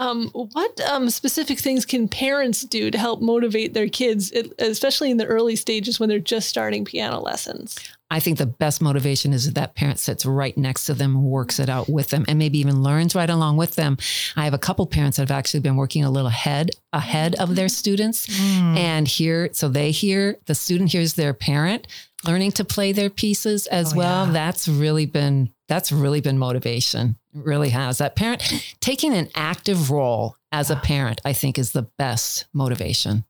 [0.00, 5.18] Um, what um, specific things can parents do to help motivate their kids, especially in
[5.18, 7.78] the early stages when they're just starting piano lessons?
[8.14, 11.58] I think the best motivation is that that parent sits right next to them, works
[11.58, 13.98] it out with them, and maybe even learns right along with them.
[14.36, 17.56] I have a couple parents that have actually been working a little ahead ahead of
[17.56, 18.76] their students, Mm.
[18.78, 21.88] and hear so they hear the student hears their parent
[22.24, 24.26] learning to play their pieces as Oh, well.
[24.26, 24.32] yeah.
[24.32, 27.16] That's really been that's really been motivation.
[27.34, 28.42] It really has that parent
[28.80, 31.20] taking an active role as a parent.
[31.24, 33.24] I think is the best motivation.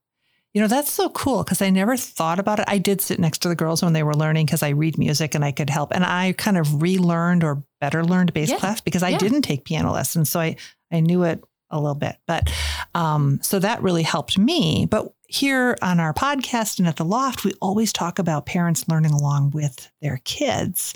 [0.55, 2.67] You know, that's so cool because I never thought about it.
[2.69, 5.35] I did sit next to the girls when they were learning because I read music
[5.35, 5.93] and I could help.
[5.93, 8.59] And I kind of relearned or better learned bass Yeah.
[8.59, 9.19] clef because I Yeah.
[9.19, 10.31] didn't take piano lessons.
[10.31, 10.55] So I,
[10.93, 12.17] I knew it a little bit.
[12.29, 12.53] But
[12.95, 14.87] um, so that really helped me.
[14.88, 19.11] But here on our podcast and at the loft, we always talk about parents learning
[19.11, 20.95] along with their kids.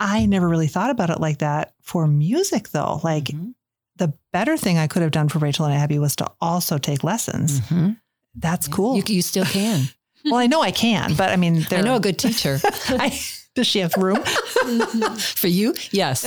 [0.00, 3.00] I never really thought about it like that for music, though.
[3.04, 3.54] Like Mhm.
[3.96, 7.04] the better thing I could have done for Rachel and Abby was to also take
[7.04, 7.60] lessons.
[7.60, 7.98] Mhm.
[8.34, 8.96] That's cool.
[8.96, 9.84] You, you still can.
[10.22, 12.60] Well, I know I can, but I mean, I know a good teacher.
[12.88, 13.18] I,
[13.54, 14.22] does she have room?
[15.16, 16.26] For you, yes.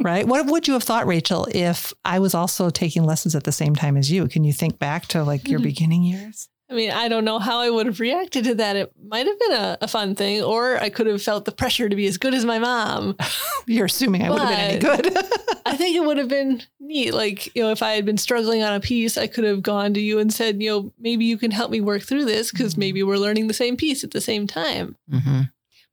[0.00, 0.26] right.
[0.26, 3.74] What would you have thought, Rachel, if I was also taking lessons at the same
[3.74, 4.26] time as you?
[4.26, 5.64] Can you think back to like your Mhm.
[5.64, 6.48] beginning years?
[6.70, 8.76] I mean, I don't know how I would have reacted to that.
[8.76, 11.88] It might have been a, a fun thing, or I could have felt the pressure
[11.88, 13.16] to be as good as my mom.
[13.66, 15.16] You're assuming I would have been any good.
[15.66, 17.12] I think it would have been neat.
[17.14, 19.94] Like, you know, if I had been struggling on a piece, I could have gone
[19.94, 22.74] to you and said, you know, maybe you can help me work through this because
[22.74, 22.78] Mhm.
[22.78, 24.96] maybe we're learning the same piece at the same time.
[25.10, 25.42] hmm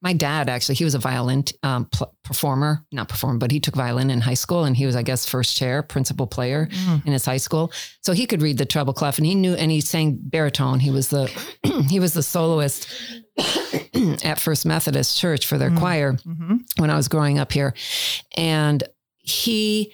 [0.06, 3.76] My dad actually, he was a violin um, pl- performer, not performer, but he took
[3.76, 6.70] violin in high school, and he was, I guess, first chair principal player
[7.06, 7.72] in his high school.
[8.02, 10.80] So he could read the treble clef, and he knew, and he sang baritone.
[10.80, 11.26] He was the
[11.90, 12.88] he was the soloist
[14.24, 15.80] at First Methodist Church for their Mm.
[15.80, 16.60] choir Mhm.
[16.78, 17.74] when I was growing up here,
[18.38, 18.84] and
[19.18, 19.92] he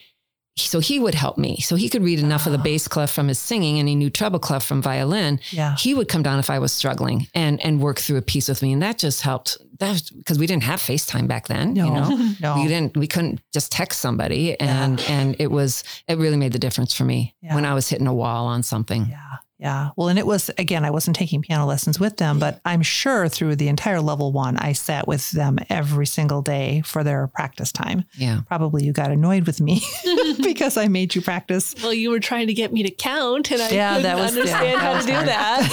[0.67, 1.57] so he would help me.
[1.61, 4.09] So he could read enough of the bass clef from his singing and he knew
[4.09, 5.39] treble clef from violin.
[5.51, 5.75] Yeah.
[5.77, 8.61] He would come down if I was struggling and and work through a piece with
[8.61, 8.71] me.
[8.73, 9.57] And that just helped.
[9.79, 11.85] That because we didn't have FaceTime back then, No.
[11.85, 12.33] you know.
[12.39, 12.55] No.
[12.61, 16.59] We didn't we couldn't just text somebody and and it was it really made the
[16.59, 17.55] difference for me Yeah.
[17.55, 19.07] when I was hitting a wall on something.
[19.07, 19.17] Yeah.
[19.61, 19.89] Yeah.
[19.95, 23.29] Well, and it was, again, I wasn't taking piano lessons with them, but I'm sure
[23.29, 27.71] through the entire level one, I sat with them every single day for their practice
[27.71, 28.05] time.
[28.17, 28.41] Yeah.
[28.47, 29.83] Probably you got annoyed with me
[30.43, 31.75] because I made you practice.
[31.83, 34.33] well, you were trying to get me to count, and I Yeah, couldn't that was-
[34.35, 35.69] yeah, understand that how to do that.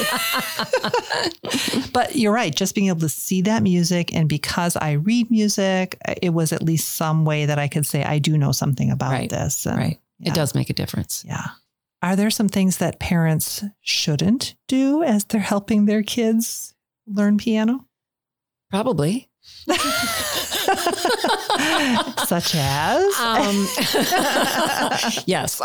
[1.93, 2.55] But you're right.
[2.55, 4.15] Just being able to see that music.
[4.15, 7.87] And because I read music, uh, it was at least some way that I could
[7.87, 9.31] say, I do know something about Right.
[9.31, 9.67] this.
[9.67, 9.99] And, Right.
[10.21, 10.33] yeah.
[10.33, 11.25] It does make a difference.
[11.27, 11.47] Yeah.
[12.03, 16.75] Are there some things that parents shouldn't do as they're helping their kids
[17.07, 17.87] learn piano?
[18.71, 19.29] Probably.
[22.27, 23.15] Such as?
[23.19, 23.67] Um,
[25.27, 25.61] yes.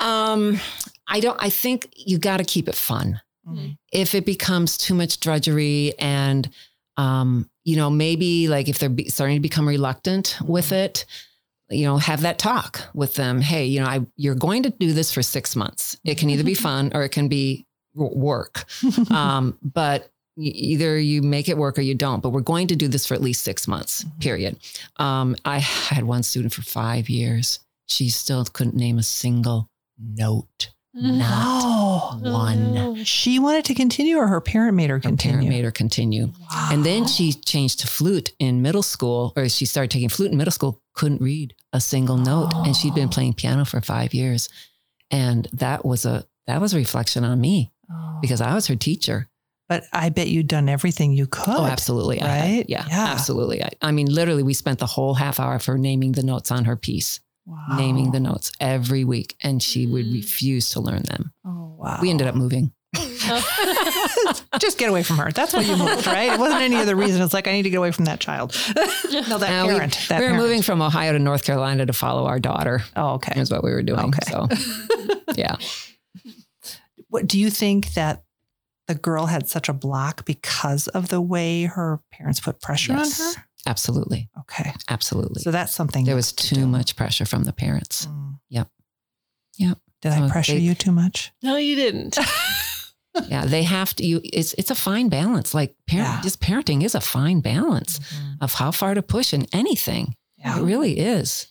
[0.00, 0.60] um,
[1.06, 1.36] I don't.
[1.40, 3.20] I think you got to keep it fun.
[3.46, 3.78] Mhm.
[3.92, 6.50] If it becomes too much drudgery, and
[6.96, 11.06] um, you know, maybe like if they're be, starting to become reluctant with it,
[11.70, 13.40] you know, have that talk with them.
[13.40, 15.98] Hey, you know, I you're going to do this for six months.
[16.04, 18.64] It can either be fun or it can be work.
[19.10, 22.22] um, but either you make it work or you don't.
[22.22, 24.04] But we're going to do this for at least six months.
[24.04, 24.20] Mhm.
[24.20, 24.56] Period.
[24.96, 27.58] Um, I had one student for five years.
[27.86, 30.70] She still couldn't name a single note.
[30.94, 32.32] Not No.
[32.32, 32.76] one.
[32.78, 32.96] Oh.
[33.04, 35.34] She wanted to continue, or her parent made her Her continue.
[35.36, 36.32] parent made her continue.
[36.50, 36.68] Wow.
[36.72, 40.38] And then she changed to flute in middle school, or she started taking flute in
[40.38, 42.52] middle school, couldn't read a single note.
[42.54, 43.12] And she'd been Oh.
[43.12, 44.48] playing piano for five years.
[45.10, 48.18] And that was a that was a reflection on me Oh.
[48.22, 49.28] because I was her teacher.
[49.68, 51.54] But I bet you'd done everything you oh, could.
[51.54, 52.22] Oh, absolutely.
[52.22, 52.56] I had.
[52.56, 52.66] right?
[52.70, 53.06] yeah, Yeah.
[53.08, 53.62] absolutely.
[53.62, 56.64] I, I mean, literally, we spent the whole half hour for naming the notes on
[56.64, 57.76] her piece, Wow.
[57.78, 60.12] naming the notes every week, and she would Mm.
[60.12, 61.32] refuse to learn them.
[61.46, 61.98] Oh, wow.
[62.02, 62.72] We ended up moving.
[64.60, 65.30] Just get away from her.
[65.32, 66.32] That's why you moved, right?
[66.32, 67.22] It wasn't any other reason.
[67.22, 68.54] It's like, I need to get away from that child.
[68.76, 69.98] no, that Now, we- parent.
[70.08, 70.42] that we were parent.
[70.42, 72.82] moving from Ohio to North Carolina to follow our daughter.
[72.96, 73.40] Oh, okay.
[73.40, 74.00] Is what we were doing.
[74.00, 74.30] Okay.
[74.30, 74.46] So,
[75.36, 75.56] yeah.
[77.08, 78.24] What do you think that
[78.88, 83.20] the girl had such a block because of the way her parents put pressure Yes.
[83.20, 83.47] on her?
[83.66, 84.30] Absolutely.
[84.40, 84.72] Okay.
[84.88, 85.42] Absolutely.
[85.42, 86.66] So that's something there was have to too do.
[86.66, 88.06] much pressure from the parents.
[88.06, 88.38] Mm.
[88.50, 88.68] Yep.
[89.58, 89.78] Yep.
[90.02, 91.32] Did So I pressure they- you too much?
[91.42, 92.18] No, you didn't.
[93.28, 94.06] Yeah, they have to.
[94.06, 95.52] You, it's it's a fine balance.
[95.52, 96.20] Like parent, Yeah.
[96.22, 97.98] just parenting is a fine balance
[98.40, 100.14] of how far to push in anything.
[100.36, 100.58] Yeah.
[100.58, 101.48] It really is.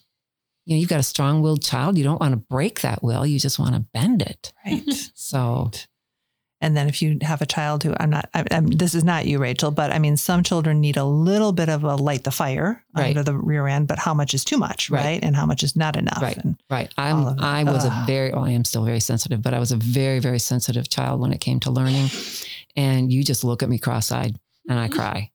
[0.64, 1.98] You know, you've got a strong-willed child.
[1.98, 3.26] You don't want to break that will.
[3.26, 4.50] You just want to bend it.
[4.64, 4.82] Right.
[5.14, 5.70] So
[6.60, 9.26] And then if you have a child who I'm not, I, I'm, this is not
[9.26, 12.32] you, Rachel, but I mean, some children need a little bit of a light the
[12.32, 13.08] fire Right.
[13.16, 15.04] under the rear end, but how much is too much, right?
[15.04, 15.20] Right.
[15.22, 16.20] And how much is not enough?
[16.20, 16.36] Right.
[16.36, 16.92] And Right.
[16.98, 17.38] I'm.
[17.38, 20.18] I was a very well, I am still very sensitive, but I was a very,
[20.18, 22.08] very sensitive child when it came to learning.
[22.76, 24.36] And you just look at me cross-eyed
[24.68, 25.30] and I cry.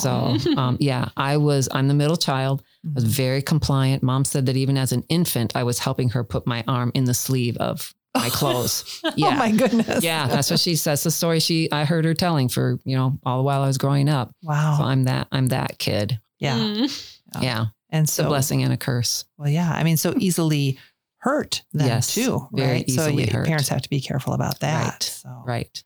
[0.00, 2.62] So um, yeah, I was I'm the middle child.
[2.84, 4.02] I was very compliant.
[4.02, 7.04] Mom said that even as an infant, I was helping her put my arm in
[7.04, 9.00] the sleeve of my clothes.
[9.16, 9.28] Yeah.
[9.34, 10.02] oh my goodness.
[10.04, 11.02] yeah, that's what she says.
[11.02, 13.78] The story she I heard her telling for, you know, all the while I was
[13.78, 14.28] growing up.
[14.42, 14.78] So Wow.
[14.82, 16.18] I'm that I'm that kid.
[16.38, 16.56] yeah.
[16.58, 17.12] Mm.
[17.34, 17.40] Yeah.
[17.42, 17.64] Yeah.
[17.90, 19.24] And It's a so, blessing and a curse.
[19.38, 19.72] well, yeah.
[19.72, 20.78] I mean, so easily
[21.18, 22.90] hurt then Yes, too, very right?
[22.90, 23.46] so easily you, hurt.
[23.46, 24.84] parents have to be careful about that.
[24.92, 25.02] Right.
[25.02, 25.84] So, Right.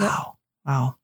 [0.00, 0.10] Yep.
[0.66, 0.96] wow.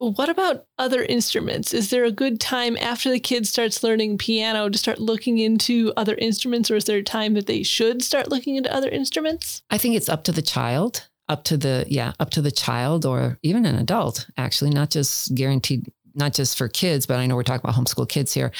[0.00, 1.74] What about other instruments?
[1.74, 5.92] Is there a good time after the kid starts learning piano to start looking into
[5.94, 9.60] other instruments, or is there a time that they should start looking into other instruments?
[9.68, 13.04] I think it's up to the child, up to the yeah, up to the child
[13.04, 17.36] or even an adult, actually, not just guaranteed, not just for kids, but I know
[17.36, 18.52] we're talking about homeschool kids here.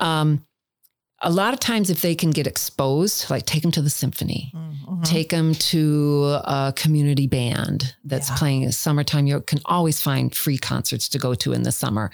[0.00, 0.44] Um,
[1.22, 4.52] a lot of times, if they can get exposed, like take them to the symphony,
[4.54, 5.04] Mhm.
[5.04, 8.36] take them to a community band that's Yeah.
[8.36, 9.26] playing in summertime.
[9.26, 12.10] You can always find free concerts to go to in the summer,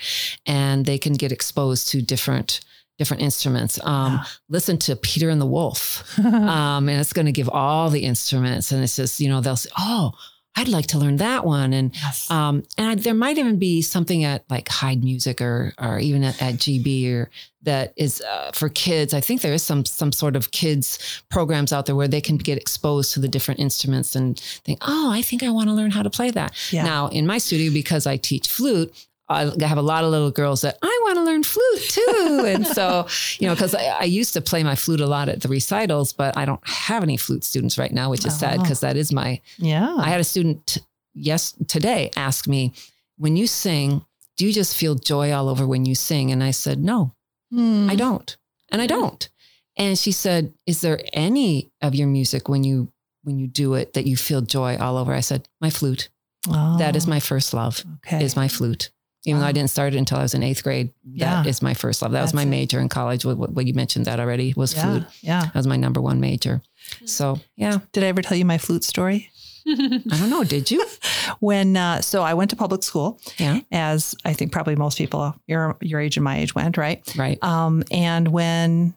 [0.47, 2.61] and they can get exposed to different
[2.97, 3.77] different instruments.
[3.83, 4.25] Um, Yeah.
[4.49, 8.71] Listen to Peter and the Wolf um, and it's going to give all the instruments
[8.71, 10.12] and it's just you know they'll say oh
[10.57, 12.31] i'd like to learn that one and yes.
[12.31, 16.25] um, and I, there might even be something at like Heid Music or or even
[16.25, 17.31] at, at GB or
[17.62, 19.14] that is uh, for kids.
[19.14, 22.37] I think there is some some sort of kids programs out there where they can
[22.37, 25.90] get exposed to the different instruments and think, oh, I think I want to learn
[25.90, 26.55] how to play that.
[26.71, 26.85] Yeah.
[26.85, 28.93] Now in my studio, because I teach flute,
[29.28, 32.44] I have a lot of little girls that I want to learn flute too.
[32.46, 33.06] and so,
[33.38, 36.12] you know, because I, I used to play my flute a lot at the recitals,
[36.12, 38.62] but I don't have any flute students right now, which is sad Oh.
[38.62, 39.94] because that is my yeah.
[39.96, 40.78] I had a student
[41.14, 42.72] yes today ask me,
[43.16, 44.04] when you sing,
[44.37, 46.30] do you just feel joy all over when you sing?
[46.32, 47.14] And I said, no,
[47.50, 47.88] Hmm.
[47.88, 48.37] I don't.
[48.72, 49.28] And I don't.
[49.76, 52.90] And she said, Is there any of your music when you
[53.22, 55.12] when you do it that you feel joy all over?
[55.14, 56.08] I said, My flute.
[56.48, 58.24] Oh, That is my first love, okay.
[58.24, 58.90] is my flute.
[59.26, 61.64] Even though I didn't start it until I was in eighth grade, that is Yeah.
[61.64, 62.12] my first love.
[62.12, 62.46] That was That's my it.
[62.46, 63.24] major in college.
[63.24, 65.04] What, what you mentioned that already was yeah, flute.
[65.22, 65.40] yeah.
[65.46, 66.60] That was my number one major.
[67.06, 69.30] So yeah, Did I ever tell you my flute story?
[69.66, 70.44] I don't know.
[70.44, 70.84] Did you?
[71.40, 73.60] When uh, so I went to public school, Yeah.
[73.72, 77.00] as I think probably most people your your age and my age went, right?
[77.16, 77.42] Right.
[77.42, 78.94] Um, and when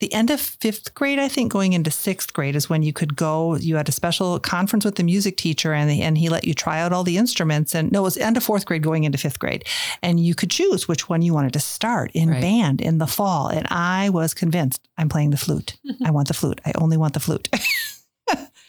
[0.00, 3.16] the end of fifth grade, I think going into sixth grade is when you could
[3.16, 3.56] go.
[3.56, 6.80] You had a special conference with the music teacher, and and he let you try
[6.80, 7.74] out all the instruments.
[7.74, 9.64] And no, it was end of fourth grade going into fifth grade,
[10.02, 12.40] and you could choose which one you wanted to start in Right.
[12.40, 13.48] band in the fall.
[13.48, 15.76] And I was convinced I'm playing the flute.
[16.04, 16.60] I want the flute.
[16.66, 17.48] I only want the flute.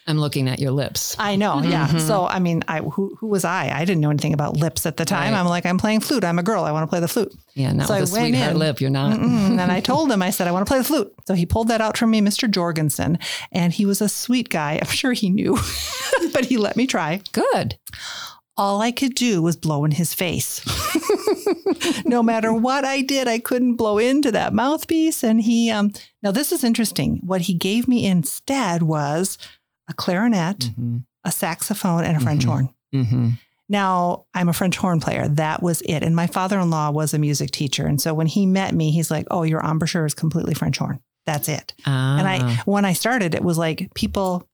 [0.07, 1.15] I'm looking at your lips.
[1.19, 1.87] I know, yeah.
[1.89, 1.99] Mhm.
[1.99, 3.69] So I mean, I who who was I?
[3.75, 5.33] I didn't know anything about lips at the time.
[5.33, 5.39] Right.
[5.39, 6.23] I'm like, I'm playing flute.
[6.23, 6.63] I'm a girl.
[6.63, 7.33] I want to play the flute.
[7.55, 8.57] Yeah, not So I with a went sweetheart in.
[8.59, 8.79] lip.
[8.81, 9.17] You're not.
[9.57, 11.11] And I told him, I said, I want to play the flute.
[11.27, 12.49] So he pulled that out from me, Mr.
[12.49, 13.17] Jorgensen,
[13.51, 14.77] and he was a sweet guy.
[14.81, 15.57] I'm sure he knew,
[16.33, 17.21] but he let me try.
[17.31, 17.77] Good.
[18.55, 20.61] All I could do was blow in his face.
[22.05, 25.23] no matter what I did, I couldn't blow into that mouthpiece.
[25.23, 25.91] And he, um,
[26.23, 27.19] now this is interesting.
[27.23, 29.37] What he gave me instead was
[29.87, 30.97] a clarinet, Mm-hmm.
[31.23, 32.47] a saxophone, and a French Mhm.
[32.47, 32.69] horn.
[32.93, 33.29] Mm-hmm.
[33.69, 35.27] Now, I'm a French horn player.
[35.27, 36.01] That was it.
[36.03, 37.85] And my father in law was a music teacher.
[37.85, 40.99] And so when he met me, he's like, Oh, your embouchure is completely French horn.
[41.25, 41.73] That's it.
[41.85, 44.47] Ah, And I, when I started, it was like people,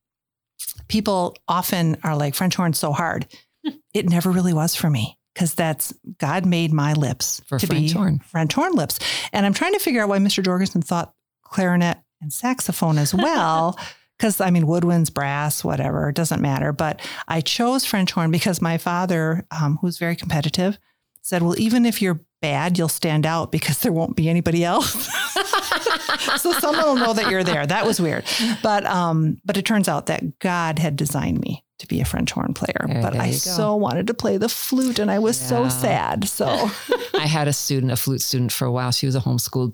[0.87, 3.27] people often are like, French horn's so hard.
[3.93, 7.87] it never really was for me because that's God made my lips For to French
[7.87, 8.19] be horn.
[8.19, 8.99] French horn lips.
[9.31, 10.43] And I'm trying to figure out why Mr.
[10.43, 13.77] Jorgensen thought clarinet and saxophone as well.
[14.17, 16.71] Because I mean, woodwinds, brass, whatever, it doesn't matter.
[16.71, 20.77] But I chose French horn because my father, um, who's very competitive,
[21.21, 24.91] said, Well, even if you're bad, you'll stand out because there won't be anybody else.
[26.41, 27.65] so someone will know that you're there.
[27.65, 28.25] That was weird.
[28.61, 32.31] But um, but it turns out that God had designed me to be a French
[32.31, 32.85] horn player.
[32.87, 36.27] There- but there I so wanted to play the flute and I was so sad.
[36.29, 36.45] So
[37.13, 38.91] I had a student, a flute student for a while.
[38.91, 39.73] She was a homeschooled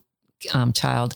[0.53, 1.15] um, child.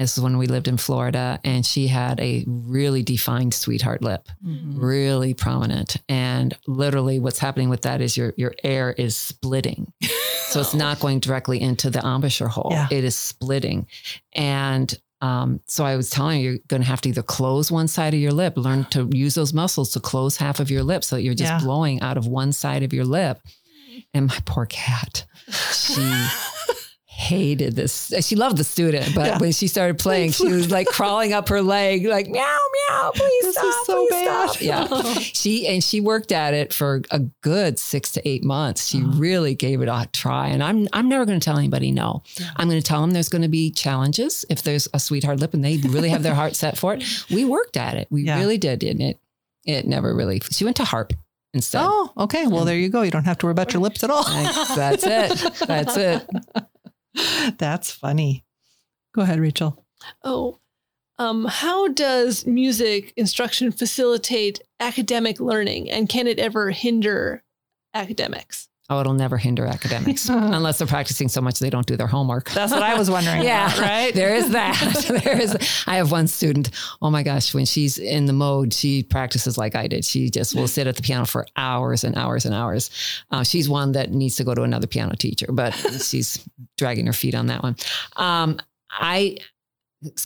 [0.00, 4.26] This is when we lived in Florida, and she had a really defined sweetheart lip,
[4.44, 4.80] Mm-hmm.
[4.80, 5.96] really prominent.
[6.08, 9.92] And literally, what's happening with that is your your air is splitting,
[10.48, 12.70] so it's not going directly into the embouchure hole.
[12.72, 12.88] Yeah.
[12.90, 13.86] It is splitting,
[14.34, 17.86] and um, so I was telling her you're going to have to either close one
[17.86, 21.04] side of your lip, learn to use those muscles to close half of your lip,
[21.04, 21.60] so that you're just Yeah.
[21.60, 23.38] blowing out of one side of your lip.
[24.14, 25.26] And my poor cat,
[25.72, 26.00] she
[27.20, 28.12] hated this.
[28.22, 29.38] She loved the student, but Yeah.
[29.38, 33.12] when she started playing, she was like crawling up her leg, like meow meow.
[33.14, 33.86] Please This stop.
[33.86, 34.50] so please bad.
[34.50, 34.60] stop.
[34.62, 38.86] Yeah, she and she worked at it for a good six to eight months.
[38.88, 39.12] She Uh-huh.
[39.18, 42.22] really gave it a try, and I'm I'm never going to tell anybody no.
[42.40, 42.50] Yeah.
[42.56, 45.52] I'm going to tell them there's going to be challenges if there's a sweetheart lip
[45.54, 47.04] and they really have their heart set for it.
[47.30, 48.08] We worked at it.
[48.10, 48.38] We Yeah.
[48.38, 49.18] really did, and it
[49.66, 50.40] it never really.
[50.50, 51.12] She went to harp
[51.52, 51.82] instead.
[51.84, 52.46] Oh, okay.
[52.46, 53.02] Well, there you go.
[53.02, 54.24] You don't have to worry about your lips at all.
[54.24, 55.52] That's it.
[55.66, 56.26] That's it.
[57.58, 58.44] That's funny.
[59.14, 59.84] Go ahead, Rachel.
[60.24, 60.60] Oh,
[61.18, 67.44] um, how does music instruction facilitate academic learning, and can it ever hinder
[67.92, 68.69] academics?
[68.90, 72.50] Oh, it'll never hinder academics unless they're practicing so much they don't do their homework.
[72.50, 73.42] That's what I was wondering.
[73.42, 74.12] yeah, about, right?
[74.12, 75.22] There is that.
[75.24, 75.56] there is.
[75.86, 76.70] I have one student.
[77.00, 80.04] Oh my gosh, when she's in the mode, she practices like I did.
[80.04, 82.90] She just will sit at the piano for hours and hours and hours.
[83.30, 85.70] Uh, she's one that needs to go to another piano teacher, but
[86.02, 86.44] she's
[86.76, 87.76] dragging her feet on that one.
[88.16, 88.58] Um,
[88.90, 89.36] I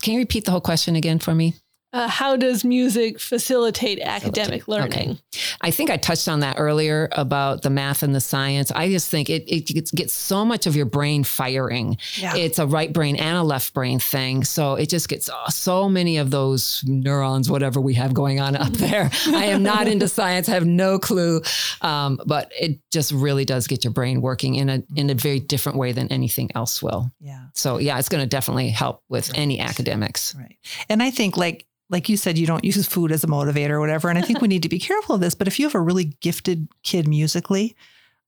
[0.00, 1.54] can you repeat the whole question again for me?
[1.94, 4.72] Uh, how does music facilitate academic Okay.
[4.72, 5.18] learning?
[5.60, 8.72] I think I touched on that earlier about the math and the science.
[8.72, 11.96] I just think it, it gets, gets so much of your brain firing.
[12.16, 12.34] Yeah.
[12.36, 14.42] It's a right brain and a left brain thing.
[14.42, 18.56] So it just gets uh, so many of those neurons, whatever we have going on
[18.56, 19.08] up there.
[19.28, 21.42] I am not into science, I have no clue.
[21.80, 25.38] Um, but it just really does get your brain working in a, in a very
[25.38, 27.12] different way than anything else will.
[27.20, 27.44] yeah.
[27.54, 30.34] So yeah, it's going to definitely help with any academics.
[30.34, 30.56] Right.
[30.88, 33.80] And I think like like you said, you don't use food as a motivator or
[33.80, 34.08] whatever.
[34.10, 35.36] And I think we need to be careful of this.
[35.36, 37.76] But if you have a really gifted kid musically,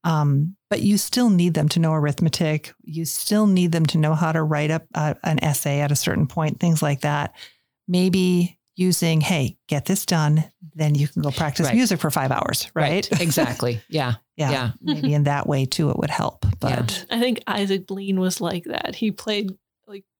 [0.05, 4.15] um, but you still need them to know arithmetic, you still need them to know
[4.15, 7.35] how to write up a, an essay at a certain point, things like that.
[7.89, 10.45] Maybe using, hey, get this done,
[10.75, 11.75] then you can go practice Right.
[11.75, 13.09] music for five hours, right?
[13.21, 13.81] exactly.
[13.89, 14.15] Yeah.
[14.37, 14.51] Yeah.
[14.53, 14.71] Yeah.
[14.81, 16.47] Maybe in that way too, it would help.
[16.61, 18.95] But I think Isaac Bleen was like that.
[18.95, 19.59] He played like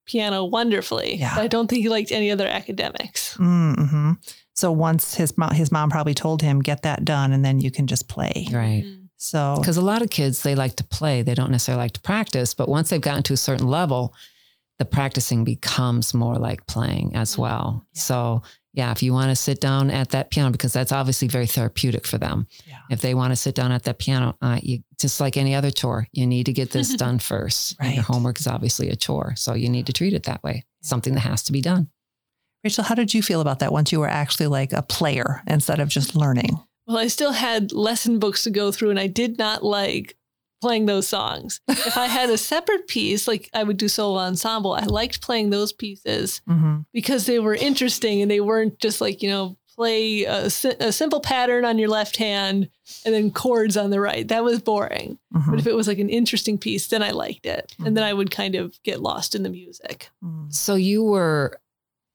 [0.07, 1.17] piano wonderfully.
[1.17, 1.35] Yeah.
[1.35, 3.37] but I don't think he liked any other academics.
[3.37, 4.13] Mm-hmm.
[4.55, 7.71] so once his mom, his mom probably told him, get that done, and then you
[7.71, 8.47] can just play.
[8.53, 8.85] Right.
[8.85, 9.09] Mm.
[9.19, 11.23] So Because a lot of kids, they like to play.
[11.23, 12.55] They don't necessarily like to practice.
[12.55, 14.15] But once they've gotten to a certain level,
[14.79, 17.43] the practicing becomes more like playing as Mm-hmm.
[17.43, 17.87] well.
[17.95, 18.01] Yeah.
[18.03, 18.43] So,
[18.77, 22.07] yeah, if you want to sit down at that piano, because that's obviously very therapeutic
[22.07, 22.47] for them.
[22.67, 22.77] Yeah.
[22.91, 25.71] If they want to sit down at that piano, uh, you, just like any other
[25.71, 27.75] chore, you need to get this done first.
[27.81, 29.35] And your homework is obviously a chore.
[29.35, 31.89] So you need to treat it that way, something that has to be done.
[32.63, 35.81] Rachel, how did you feel about that once you were actually like a player instead
[35.81, 36.61] of just learning?
[36.87, 40.19] Well, I still had lesson books to go through, and I did not like
[40.67, 41.61] playing those songs.
[41.69, 45.51] if I had a separate piece, like I would do solo ensemble, I liked playing
[45.51, 46.77] those pieces Mm-hmm.
[46.93, 50.47] because they were interesting and they weren't just like, you know, play a,
[50.81, 52.69] a simple pattern on your left hand
[53.05, 54.27] and then chords on the right.
[54.29, 55.19] That was boring.
[55.35, 55.51] Mm-hmm.
[55.51, 57.75] But if it was like an interesting piece, then I liked it.
[57.85, 60.09] And then I would kind of get lost in the music.
[60.25, 60.51] Mm-hmm.
[60.51, 61.61] So you were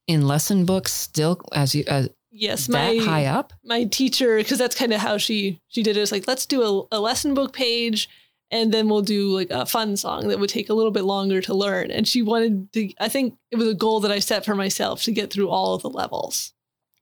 [0.07, 3.51] in lesson books still as you uh, Yes, that my high up?
[3.63, 6.01] my teacher because that's kind of how she she did it.
[6.01, 8.09] It's like let's do a, a lesson book page
[8.51, 11.41] and then we'll do like a fun song that would take a little bit longer
[11.41, 11.89] to learn.
[11.91, 12.93] And she wanted to.
[12.99, 15.73] I think it was a goal that I set for myself to get through all
[15.73, 16.53] of the levels.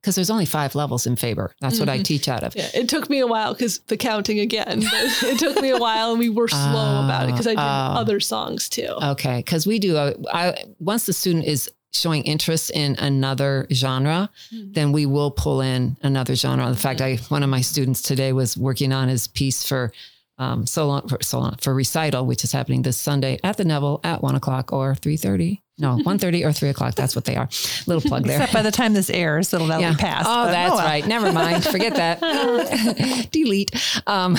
[0.01, 1.53] Because there's only five levels in Faber.
[1.59, 2.05] That's what I Mhm.
[2.05, 2.55] teach out of.
[2.55, 4.81] Yeah, it took me a while because the counting again.
[4.83, 7.97] it took me a while, and we were slow about it because I did ah.
[7.97, 8.87] other songs too.
[9.03, 9.97] Okay, because we do.
[9.97, 14.73] A, I, once the student is showing interest in another genre, Mhm.
[14.75, 16.65] then we will pull in another genre.
[16.69, 19.91] In fact, I one of my students today was working on his piece for
[20.39, 24.23] um, solo for solo for recital, which is happening this Sunday at the Neville at
[24.23, 25.61] one o'clock or three thirty.
[25.77, 26.95] No, one thirty or three o'clock.
[26.95, 27.47] That's what they are.
[27.87, 28.37] Little plug there.
[28.37, 29.91] Except by the time this airs, it'll Yeah.
[29.91, 30.25] be past.
[30.27, 30.85] Oh, but that's well.
[30.85, 31.05] right.
[31.07, 31.63] Never mind.
[31.63, 32.19] Forget that.
[33.31, 33.71] Delete.
[34.07, 34.35] Um,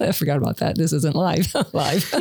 [0.00, 0.76] I forgot about that.
[0.76, 1.54] This isn't live.
[1.72, 2.12] live.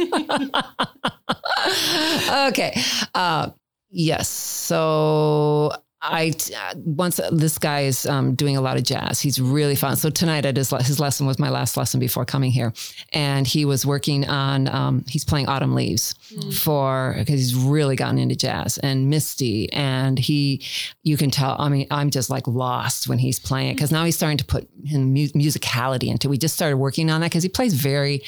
[2.50, 2.80] okay.
[3.16, 3.50] Uh,
[3.90, 4.28] yes.
[4.30, 9.20] So I uh, once this guy is um, doing a lot of jazz.
[9.20, 9.96] He's really fun.
[9.98, 12.74] So tonight at his his lesson was my last lesson before coming here,
[13.12, 14.68] and he was working on.
[14.70, 16.54] Um, he's playing Autumn Leaves Mm.
[16.54, 20.62] for because he's really gotten into jazz and Misty, and he
[21.04, 21.56] you can tell.
[21.60, 24.46] I mean, I'm just like lost when he's playing it because now he's starting to
[24.46, 26.28] put in mu- musicality into.
[26.28, 26.32] it.
[26.32, 28.22] We just started working on that because he plays very,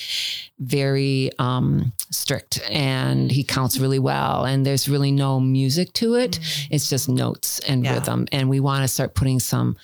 [0.62, 6.40] very um, strict and he counts really well, and there's really no music to it.
[6.70, 7.96] It's just notes and Yeah.
[7.96, 9.76] rhythm, and we want to start putting some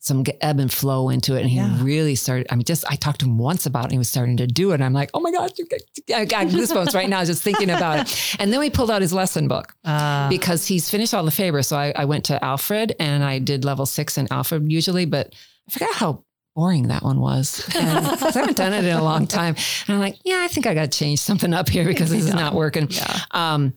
[0.00, 1.40] some ebb and flow into it.
[1.40, 1.82] And he Yeah.
[1.82, 2.46] really started.
[2.50, 3.86] I mean, just I talked to him once about it.
[3.86, 4.74] And he was starting to do it.
[4.74, 5.82] And I'm like, oh my get-
[6.14, 8.36] I got goosebumps right now just thinking about it.
[8.38, 11.62] And then we pulled out his lesson book Uh, because he's finished all the Faber.
[11.62, 15.34] So I, I went to Alfred and I did level six in Alfred usually, but
[15.66, 16.24] I forgot how
[16.54, 17.68] boring that one was.
[17.74, 19.56] And I haven't done it in a long time.
[19.86, 22.24] And I'm like, yeah, I think I got to change something up here because this
[22.24, 22.88] is not working.
[22.90, 23.20] yeah.
[23.32, 23.74] Um,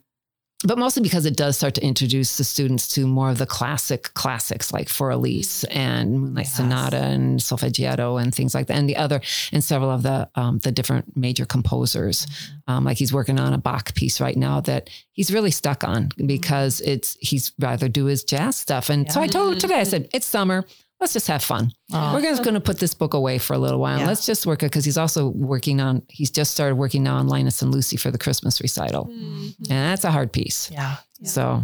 [0.63, 4.11] but mostly because it does start to introduce the students to more of the classic
[4.15, 6.55] classics like Für Elise and Moonlight Yes.
[6.55, 9.21] Sonata and Solfeggietto and things like that, and the other
[9.51, 12.25] and several of the um, the different major composers.
[12.67, 16.09] Um, like he's working on a Bach piece right now that he's really stuck on
[16.25, 18.89] because it's he's rather do his jazz stuff.
[18.89, 20.65] And so I told him today, I said, "It's summer.
[20.99, 21.71] Let's just have fun.
[21.93, 22.13] Aw.
[22.15, 23.99] We're just going to put this book away for a little while.
[23.99, 24.07] Yeah.
[24.07, 26.01] Let's just work it because he's also working on.
[26.09, 29.53] He's just started working now on Linus and Lucy for the Christmas recital." Mhm.
[29.59, 30.71] And that's a hard piece.
[30.71, 30.97] yeah.
[31.23, 31.63] So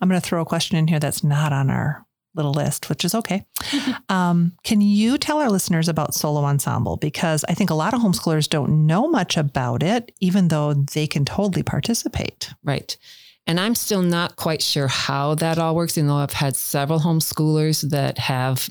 [0.00, 3.04] I'm going to throw a question in here that's not on our little list, which
[3.04, 3.44] is okay.
[4.08, 6.96] um, can you tell our listeners about solo ensemble?
[6.96, 11.06] Because I think a lot of homeschoolers don't know much about it, even though they
[11.06, 12.50] can totally participate.
[12.64, 12.96] Right.
[13.46, 17.00] And I'm still not quite sure how that all works, even though I've had several
[17.00, 18.68] homeschoolers that have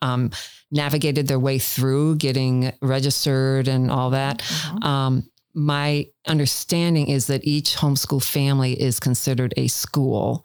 [0.00, 0.30] um,
[0.70, 4.42] navigated their way through getting registered and all that.
[4.82, 10.44] Um, my understanding is that each homeschool family is considered a school.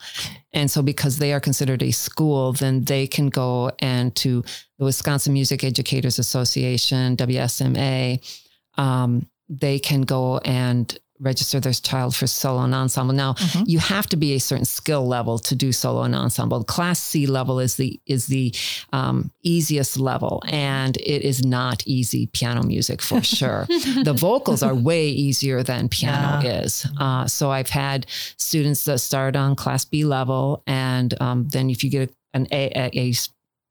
[0.54, 4.42] And so, because they are considered a school, then they can go and to
[4.80, 8.42] the Wisconsin Music Educators Association, WSMA,
[8.78, 13.14] um, they can go and register their child for solo and ensemble.
[13.16, 13.64] Now, Mhm.
[13.68, 16.64] you have to be a certain skill level to do solo and ensemble.
[16.64, 18.54] Class C level is the is the
[18.92, 23.66] um, easiest level, and it is not easy piano music for sure.
[24.04, 26.86] the vocals are way easier than piano is.
[27.00, 28.06] Uh, so I've had
[28.38, 32.72] students that start on Class B level, and um, then if you get an A,
[32.76, 33.14] a, a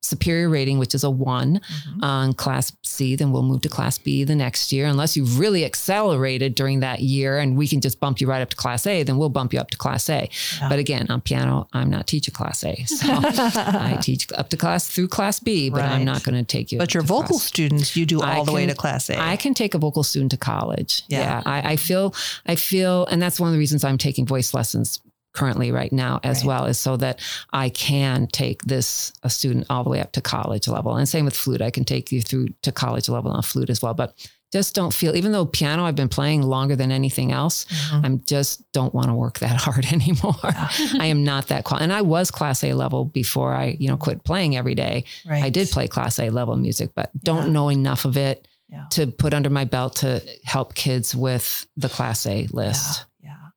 [0.02, 2.02] superior rating, which is a one Mhm.
[2.02, 4.86] on Class C, then we'll move to Class B the next year.
[4.86, 8.50] Unless you've really accelerated during that year and we can just bump you right up
[8.50, 10.28] to Class A, then we'll bump you up to Class A.
[10.60, 10.68] Yeah.
[10.68, 12.84] But again, on piano, I'm not teaching Class A.
[12.86, 15.90] So I teach up to Class through Class B, but Right.
[15.92, 16.78] I'm not going to take you.
[16.78, 19.18] But your vocal class- students, you do I all the way to class A.
[19.20, 21.02] I can take a vocal student to college.
[21.08, 21.20] Yeah.
[21.20, 21.42] Yeah.
[21.46, 22.14] I, I feel,
[22.46, 25.00] I feel, and that's one of the reasons I'm taking voice lessons
[25.32, 26.46] currently right now as Right.
[26.46, 27.20] well is so that
[27.52, 30.96] I can take this a student all the way up to college level.
[30.96, 31.62] And same with flute.
[31.62, 33.94] I can take you through to college level on flute as well.
[33.94, 34.14] But
[34.52, 38.04] just don't feel, even though piano I've been playing longer than anything else, Mhm.
[38.04, 40.34] I'm just don't want to work that hard anymore.
[40.42, 41.78] I am not that qual.
[41.80, 45.04] And I was class A level before I, you know, quit playing every day.
[45.24, 45.44] Right.
[45.44, 47.52] I did play class A level music, but don't Yeah.
[47.52, 48.86] know enough of it Yeah.
[48.90, 53.04] to put under my belt to help kids with the class A list.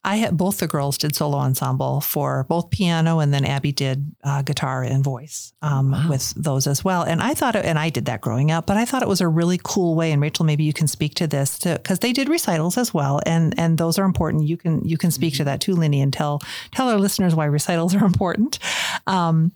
[0.06, 4.14] I had both the girls did solo ensemble for both piano and then Abby did
[4.24, 6.10] uh, guitar and voice um, Wow.
[6.10, 7.04] with those as well.
[7.04, 9.22] And I thought, it, and I did that growing up, but I thought it was
[9.22, 10.12] a really cool way.
[10.12, 13.58] And Rachel, maybe you can speak to this because they did recitals as well, and
[13.58, 14.44] and those are important.
[14.44, 16.42] You can you can speak to that too, Lindy, and tell
[16.72, 18.60] tell our listeners why recitals are important.
[19.08, 19.52] Um,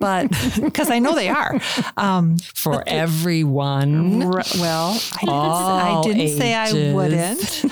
[0.00, 0.28] but
[0.62, 1.60] because I know they are.
[1.96, 4.22] Um, For everyone.
[4.22, 7.64] R- well, I didn't, I didn't say I wouldn't.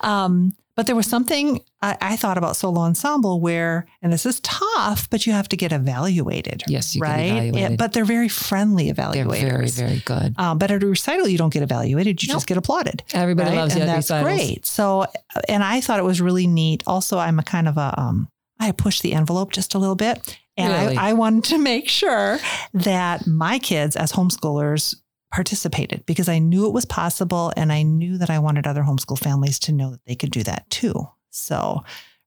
[0.04, 4.40] um, but there was something I, I thought about solo ensemble where, and this is
[4.40, 6.64] tough, but you have to get evaluated.
[6.66, 7.20] Yes, you get right.
[7.20, 7.78] evaluated.
[7.78, 9.40] but they're very friendly They're evaluators.
[9.40, 10.34] very, very good.
[10.36, 12.36] Um, but at a recital, you don't get evaluated; you Nope.
[12.36, 13.04] just get applauded.
[13.12, 13.56] Everybody right?
[13.56, 14.24] loves you and at that's recitals.
[14.36, 14.66] great.
[14.66, 15.06] So,
[15.48, 16.82] and I thought it was really neat.
[16.88, 18.28] Also, I'm a kind of a um,
[18.58, 20.96] I push the envelope just a little bit, and Really?
[20.96, 22.38] I, I wanted to make sure
[22.74, 24.96] that my kids, as homeschoolers,
[25.32, 29.18] participated because I knew it was possible, and I knew that I wanted other homeschool
[29.18, 30.94] families to know that they could do that too.
[31.30, 31.82] So,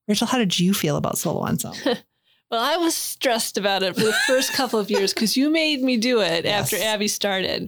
[0.06, 1.78] Rachel, how did you feel about solo ensemble?
[2.50, 5.82] Well, I was stressed about it for the first couple of years because you made
[5.82, 6.72] me do it Yes.
[6.72, 7.64] after Abby started.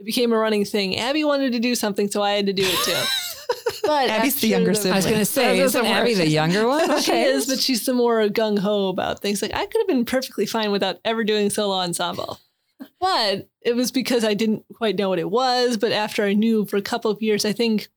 [0.00, 0.96] It became a running thing.
[0.98, 2.98] Abby wanted to do something, so I had to do it too.
[3.84, 6.66] But Abby's the after younger I was going to say, That isn't Abby the younger
[6.68, 7.00] one?
[7.02, 9.42] She is, but she's the more gung ho about things.
[9.42, 12.38] Like I could have been perfectly fine without ever doing solo ensemble.
[13.00, 15.76] But it was because I didn't quite know what it was.
[15.76, 17.88] But after I knew for a couple of years, I think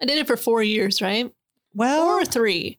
[0.00, 1.24] I did it for four years, right?
[1.26, 1.32] Four
[1.74, 2.78] Well, or three.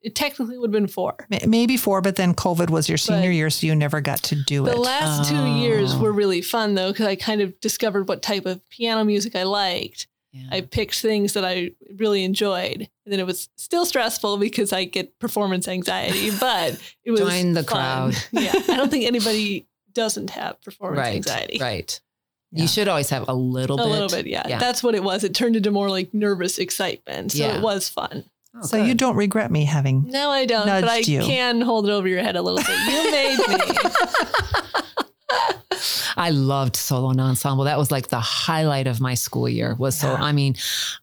[0.00, 1.16] It technically would have been four.
[1.46, 4.36] maybe four, but then COVID was your senior But- year, so you never got to
[4.36, 4.70] do it.
[4.70, 5.98] The last two years Oh.
[6.00, 9.42] were really fun though, because I kind of discovered what type of piano music I
[9.42, 10.06] liked.
[10.38, 10.48] Yeah.
[10.56, 12.88] I picked things that I really enjoyed.
[13.04, 17.54] And then it was still stressful because I get performance anxiety, but it was Join
[17.54, 18.12] the fun.
[18.12, 18.14] crowd.
[18.32, 18.52] yeah.
[18.54, 21.58] I don't think anybody doesn't have performance right, anxiety.
[21.60, 22.00] right.
[22.52, 22.62] Yeah.
[22.62, 23.90] You should always have a little A bit.
[23.90, 24.46] little bit, yeah.
[24.48, 24.58] Yeah.
[24.58, 25.22] That's what it was.
[25.24, 27.32] It turned into more like nervous excitement.
[27.32, 27.56] So Yeah.
[27.56, 28.24] it was fun.
[28.56, 31.20] Oh, so you don't regret me having No, I don't, but I you.
[31.20, 32.68] can hold it over your head a little bit.
[32.68, 33.56] You made me.
[36.16, 37.64] I loved solo and ensemble.
[37.64, 39.74] That was like the highlight of my school year.
[39.78, 40.14] Was so.
[40.14, 40.56] I mean,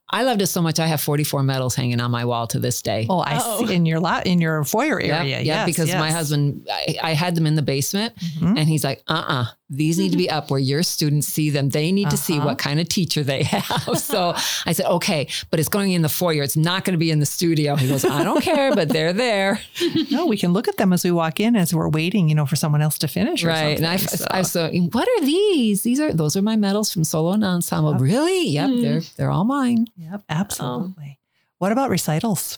[0.07, 0.79] I loved it so much.
[0.79, 3.07] I have 44 medals hanging on my wall to this day.
[3.09, 3.65] Oh, I Oh.
[3.65, 5.37] see in your lot in your foyer Yeah, area.
[5.41, 8.57] yeah, yes, because my husband, I, I had them in the basement, Mhm.
[8.59, 11.69] and he's like, "Uh, uh these need to be up where your students see them.
[11.69, 12.45] They need to see Uh-huh.
[12.49, 14.35] what kind of teacher they have." so
[14.67, 16.43] I said, "Okay, but it's going in the foyer.
[16.43, 19.11] It's not going to be in the studio." He goes, "I don't care, but they're
[19.13, 19.59] there,
[20.11, 22.45] no, we can look at them as we walk in as we're waiting, you know,
[22.45, 23.43] for someone else to finish.
[23.43, 24.69] Or right?" And I, something, I, so.
[24.71, 25.81] so, what are these?
[25.81, 27.93] These are those are my medals from solo and ensemble.
[27.93, 28.01] Yep.
[28.01, 28.49] Really?
[28.49, 28.81] Yep, Mm.
[28.83, 29.87] they're they're all mine.
[29.97, 31.19] Yep, absolutely.
[31.59, 32.57] what about recitals?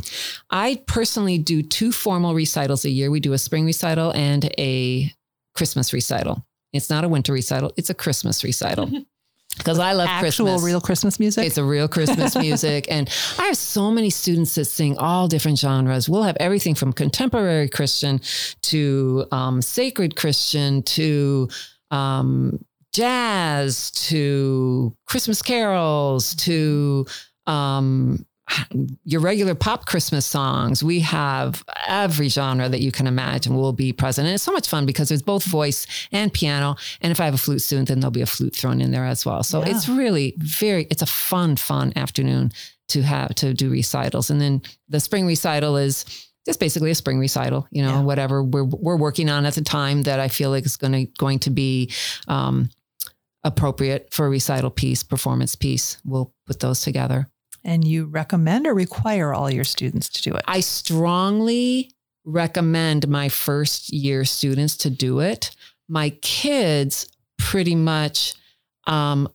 [0.50, 3.12] I personally do two formal recitals a year.
[3.12, 5.12] We do a spring recital and a
[5.56, 6.46] Christmas recital.
[6.74, 8.90] It's not a winter recital, it's a Christmas recital.
[9.58, 10.64] Because I love Actual Christmas.
[10.64, 11.46] real Christmas music.
[11.48, 12.86] It's a real Christmas music.
[12.92, 13.10] And
[13.40, 16.08] I have so many students that sing all different genres.
[16.08, 18.22] We'll have everything from contemporary Christian
[18.64, 21.50] to um, sacred Christian to
[21.90, 22.64] um,
[22.94, 27.08] jazz to Christmas carols to
[27.48, 28.26] um,
[29.04, 30.84] your regular pop Christmas songs.
[30.84, 34.26] We have every genre that you can imagine will be present.
[34.28, 36.76] And it's so much fun because there's both voice and piano.
[37.02, 39.06] And if I have a flute student, then there'll be a flute thrown in there
[39.06, 39.44] as well.
[39.44, 39.76] So Yeah.
[39.76, 42.52] it's really very, it's a fun, fun afternoon
[42.90, 44.30] to have to do recitals.
[44.30, 46.06] And then the spring recital is
[46.46, 48.02] just basically a spring recital, you know, Yeah.
[48.04, 51.06] whatever we're, we're working on at the time that I feel like is going to,
[51.18, 51.92] going to be,
[52.30, 52.70] um,
[53.44, 55.98] appropriate for a recital piece, performance piece.
[56.06, 57.30] We'll put those together.
[57.64, 60.44] And you recommend or require all your students to do it.
[60.48, 61.92] I strongly
[62.26, 65.52] recommend my first year students to do it.
[65.88, 68.34] My kids pretty much,
[68.86, 69.30] um,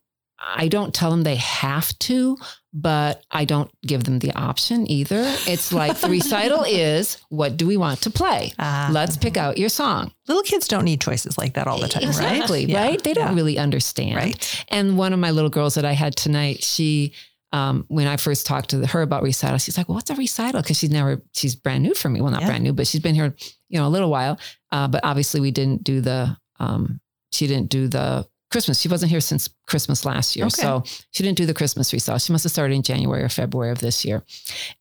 [0.44, 2.36] I don't tell them they have to,
[2.74, 5.22] but I don't give them the option either.
[5.46, 8.52] It's like the recital is what do we want to play?
[8.58, 10.12] Ah, Let's pick out your song.
[10.26, 12.08] little kids don't need choices like that all the time, right?
[12.08, 13.02] Exactly, Yeah, right?
[13.02, 13.34] They don't yeah.
[13.34, 14.16] really understand.
[14.16, 14.64] Right.
[14.68, 17.12] And one of my little girls that I had tonight, she,
[17.52, 20.62] um, when I first talked to her about recital, she's like, well, "What's a recital?"
[20.62, 22.20] Because she's never, she's brand new for me.
[22.20, 22.46] Well, not Yeah.
[22.48, 23.34] brand new, but she's been here,
[23.68, 24.38] you know, a little while.
[24.70, 27.00] Uh, but obviously, we didn't do the, um,
[27.30, 28.78] she didn't do the Christmas.
[28.80, 30.60] She wasn't here since Christmas last year, Okay.
[30.60, 32.18] so she didn't do the Christmas recital.
[32.18, 34.22] She must have started in January or February of this year.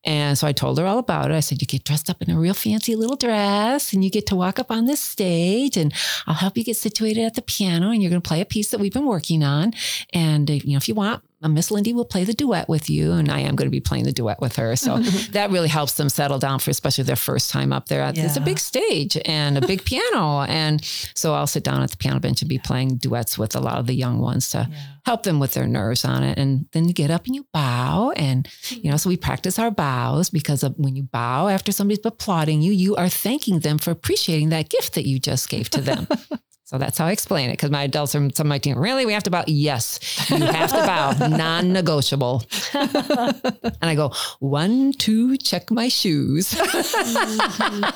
[0.03, 1.35] And so I told her all about it.
[1.35, 4.25] I said, "You get dressed up in a real fancy little dress, and you get
[4.27, 5.93] to walk up on this stage, and
[6.27, 8.71] I'll help you get situated at the piano, and you're going to play a piece
[8.71, 9.73] that we've been working on.
[10.13, 13.13] And uh, you know, if you want, Miss Lindy will play the duet with you,
[13.13, 14.75] and I am going to be playing the duet with her.
[14.75, 14.99] So
[15.31, 18.01] that really helps them settle down for especially their first time up there.
[18.13, 18.25] Yeah.
[18.25, 20.83] It's a big stage and a big piano, and
[21.15, 23.79] so I'll sit down at the piano bench and be playing duets with a lot
[23.79, 24.77] of the young ones to yeah.
[25.05, 26.37] help them with their nerves on it.
[26.37, 29.71] And then you get up and you bow, and you know, so we practice our
[29.71, 34.49] bows because when you bow after somebody's applauding you, you are thanking them for appreciating
[34.49, 36.07] that gift that you just gave to them.
[36.71, 37.53] So that's how I explain it.
[37.53, 39.43] Because my adults are some of my team, really, we have to bow?
[39.45, 39.99] Yes,
[40.29, 42.43] you have to bow, non negotiable.
[42.73, 46.55] and I go, one, two, check my shoes.
[46.63, 47.91] oh,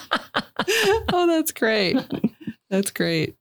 [1.25, 1.95] that's great.
[2.69, 3.37] That's great.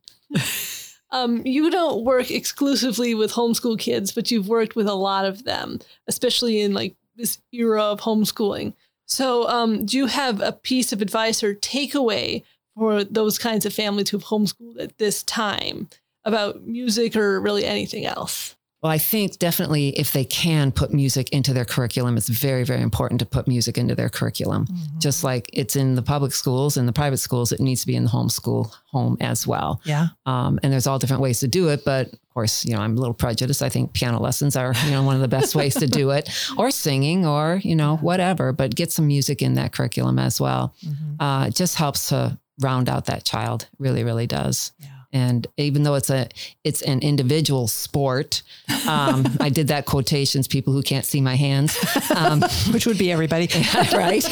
[1.10, 5.42] Um, you don't work exclusively with homeschool kids, but you've worked with a lot of
[5.42, 8.74] them, especially in like this era of homeschooling.
[9.06, 12.44] So, um, do you have a piece of advice or takeaway
[12.76, 15.88] for those kinds of families who've homeschooled at this time
[16.24, 18.56] about music or really anything else?
[18.84, 22.82] Well, I think definitely if they can put music into their curriculum, it's very, very
[22.82, 24.66] important to put music into their curriculum.
[24.66, 24.98] Mm-hmm.
[24.98, 27.96] Just like it's in the public schools and the private schools, it needs to be
[27.96, 29.80] in the homeschool home as well.
[29.84, 30.08] Yeah.
[30.26, 32.94] Um, and there's all different ways to do it, but of course, you know, I'm
[32.94, 33.62] a little prejudiced.
[33.62, 36.28] I think piano lessons are, you know, one of the best ways to do it,
[36.58, 38.52] or singing, or you know, whatever.
[38.52, 40.74] But get some music in that curriculum as well.
[40.84, 41.22] Mm-hmm.
[41.22, 43.68] Uh, it just helps to round out that child.
[43.78, 44.72] Really, really does.
[44.78, 44.93] Yeah.
[45.14, 46.28] And even though it's a
[46.64, 48.42] it's an individual sport,
[48.88, 50.48] um, I did that quotations.
[50.48, 51.78] People who can't see my hands,
[52.14, 52.42] um,
[52.72, 53.48] which would be everybody,
[53.94, 54.24] right?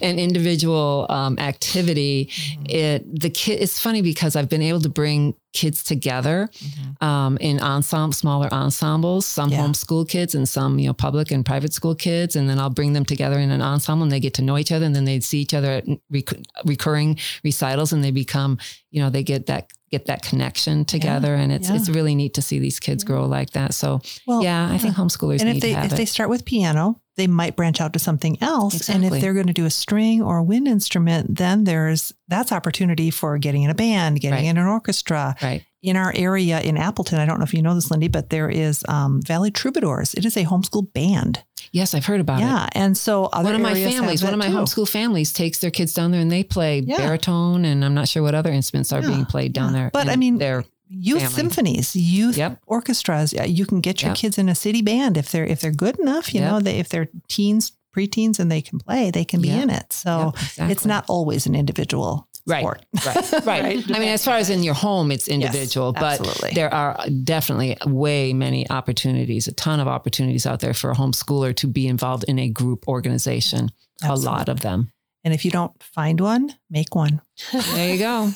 [0.00, 2.30] An individual um, activity.
[2.32, 2.62] Mm-hmm.
[2.70, 3.60] It the kid.
[3.60, 7.04] It's funny because I've been able to bring kids together mm-hmm.
[7.04, 9.58] um, in ensemble, smaller ensembles, some yeah.
[9.58, 12.36] homeschool kids and some, you know, public and private school kids.
[12.36, 14.72] And then I'll bring them together in an ensemble and they get to know each
[14.72, 18.58] other and then they see each other at rec- recurring recitals and they become,
[18.90, 21.76] you know, they get that get that connection together yeah, and it's yeah.
[21.76, 24.94] it's really neat to see these kids grow like that so well, yeah i think
[24.94, 25.96] homeschoolers and if they if it.
[25.96, 28.74] they start with piano they might branch out to something else.
[28.74, 29.06] Exactly.
[29.06, 32.52] And if they're going to do a string or a wind instrument, then there's that's
[32.52, 34.48] opportunity for getting in a band, getting right.
[34.48, 35.36] in an orchestra.
[35.42, 35.64] Right.
[35.82, 38.48] In our area in Appleton, I don't know if you know this, Lindy, but there
[38.48, 40.14] is um, Valley Troubadours.
[40.14, 41.44] It is a homeschool band.
[41.74, 42.70] Yes, I've heard about yeah, it.
[42.76, 44.54] Yeah, and so one of my families, one of my too.
[44.54, 46.98] homeschool families, takes their kids down there and they play yeah.
[46.98, 49.08] baritone, and I'm not sure what other instruments are yeah.
[49.08, 49.90] being played down there.
[49.92, 51.34] But I mean, they're youth family.
[51.34, 52.60] symphonies, youth yep.
[52.68, 53.32] orchestras.
[53.32, 54.18] You can get your yep.
[54.18, 56.32] kids in a city band if they're if they're good enough.
[56.32, 56.50] You yep.
[56.52, 59.92] know, they if they're teens, preteens, and they can play, they can be in it.
[59.92, 60.70] So exactly.
[60.70, 62.28] it's not always an individual.
[62.46, 62.84] Right, sport.
[63.06, 63.90] right, right, right.
[63.96, 67.76] I mean, as far as in your home, it's individual, yes, but there are definitely
[67.86, 72.24] way many opportunities, a ton of opportunities out there for a homeschooler to be involved
[72.24, 73.70] in a group organization.
[74.02, 74.26] Absolutely.
[74.26, 74.90] A lot of them.
[75.24, 77.22] And if you don't find one, make one.
[77.52, 78.30] There you go.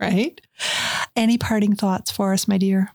[0.00, 0.40] right?
[1.14, 2.90] Any parting thoughts for us, my dear?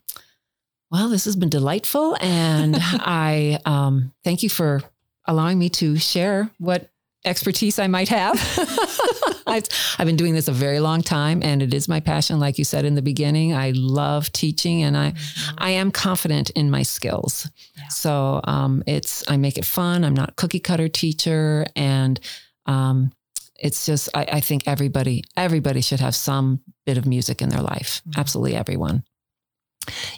[0.90, 2.18] Well, this has been delightful.
[2.20, 4.82] And I um, thank you for
[5.26, 6.90] allowing me to share what
[7.28, 8.36] expertise I might have.
[9.48, 9.66] I've,
[9.98, 12.40] I've been doing this a very long time and it is my passion.
[12.40, 15.56] Like you said in the beginning, I love teaching and I, mm-hmm.
[15.58, 17.50] I am confident in my skills.
[17.78, 17.88] Yeah.
[17.90, 20.04] So um, it's, I make it fun.
[20.04, 21.66] I'm not cookie cutter teacher.
[21.76, 22.20] And
[22.66, 23.12] um,
[23.60, 27.62] it's just I, I, think everybody everybody should have some bit of music in their
[27.62, 28.20] life mm-hmm.
[28.20, 29.04] absolutely everyone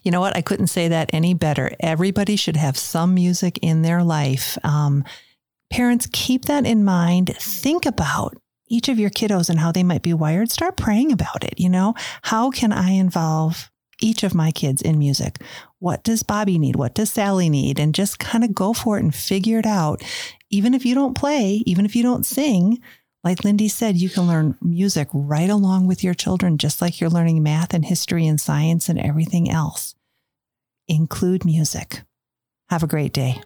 [0.04, 3.82] you know what i couldn't say that any better everybody should have some music in
[3.82, 5.04] their life um,
[5.70, 7.36] parents keep that in mind.
[7.40, 10.52] Think about each of your kiddos and how they might be wired.
[10.52, 11.94] Start praying about it you know?
[12.24, 13.70] How can i involve
[14.02, 15.42] each of my kids in music?
[15.80, 16.76] What does bobby need?
[16.76, 17.80] What does sally need?
[17.80, 20.04] And just kind of go for it and figure it out.
[20.50, 22.80] Even if you don't play even if you don't sing
[23.24, 27.10] like Lindy said, you can learn music right along with your children, just like you're
[27.10, 29.96] learning math and history and science and everything else.
[30.88, 32.02] Include music.
[32.70, 33.42] Have a great day.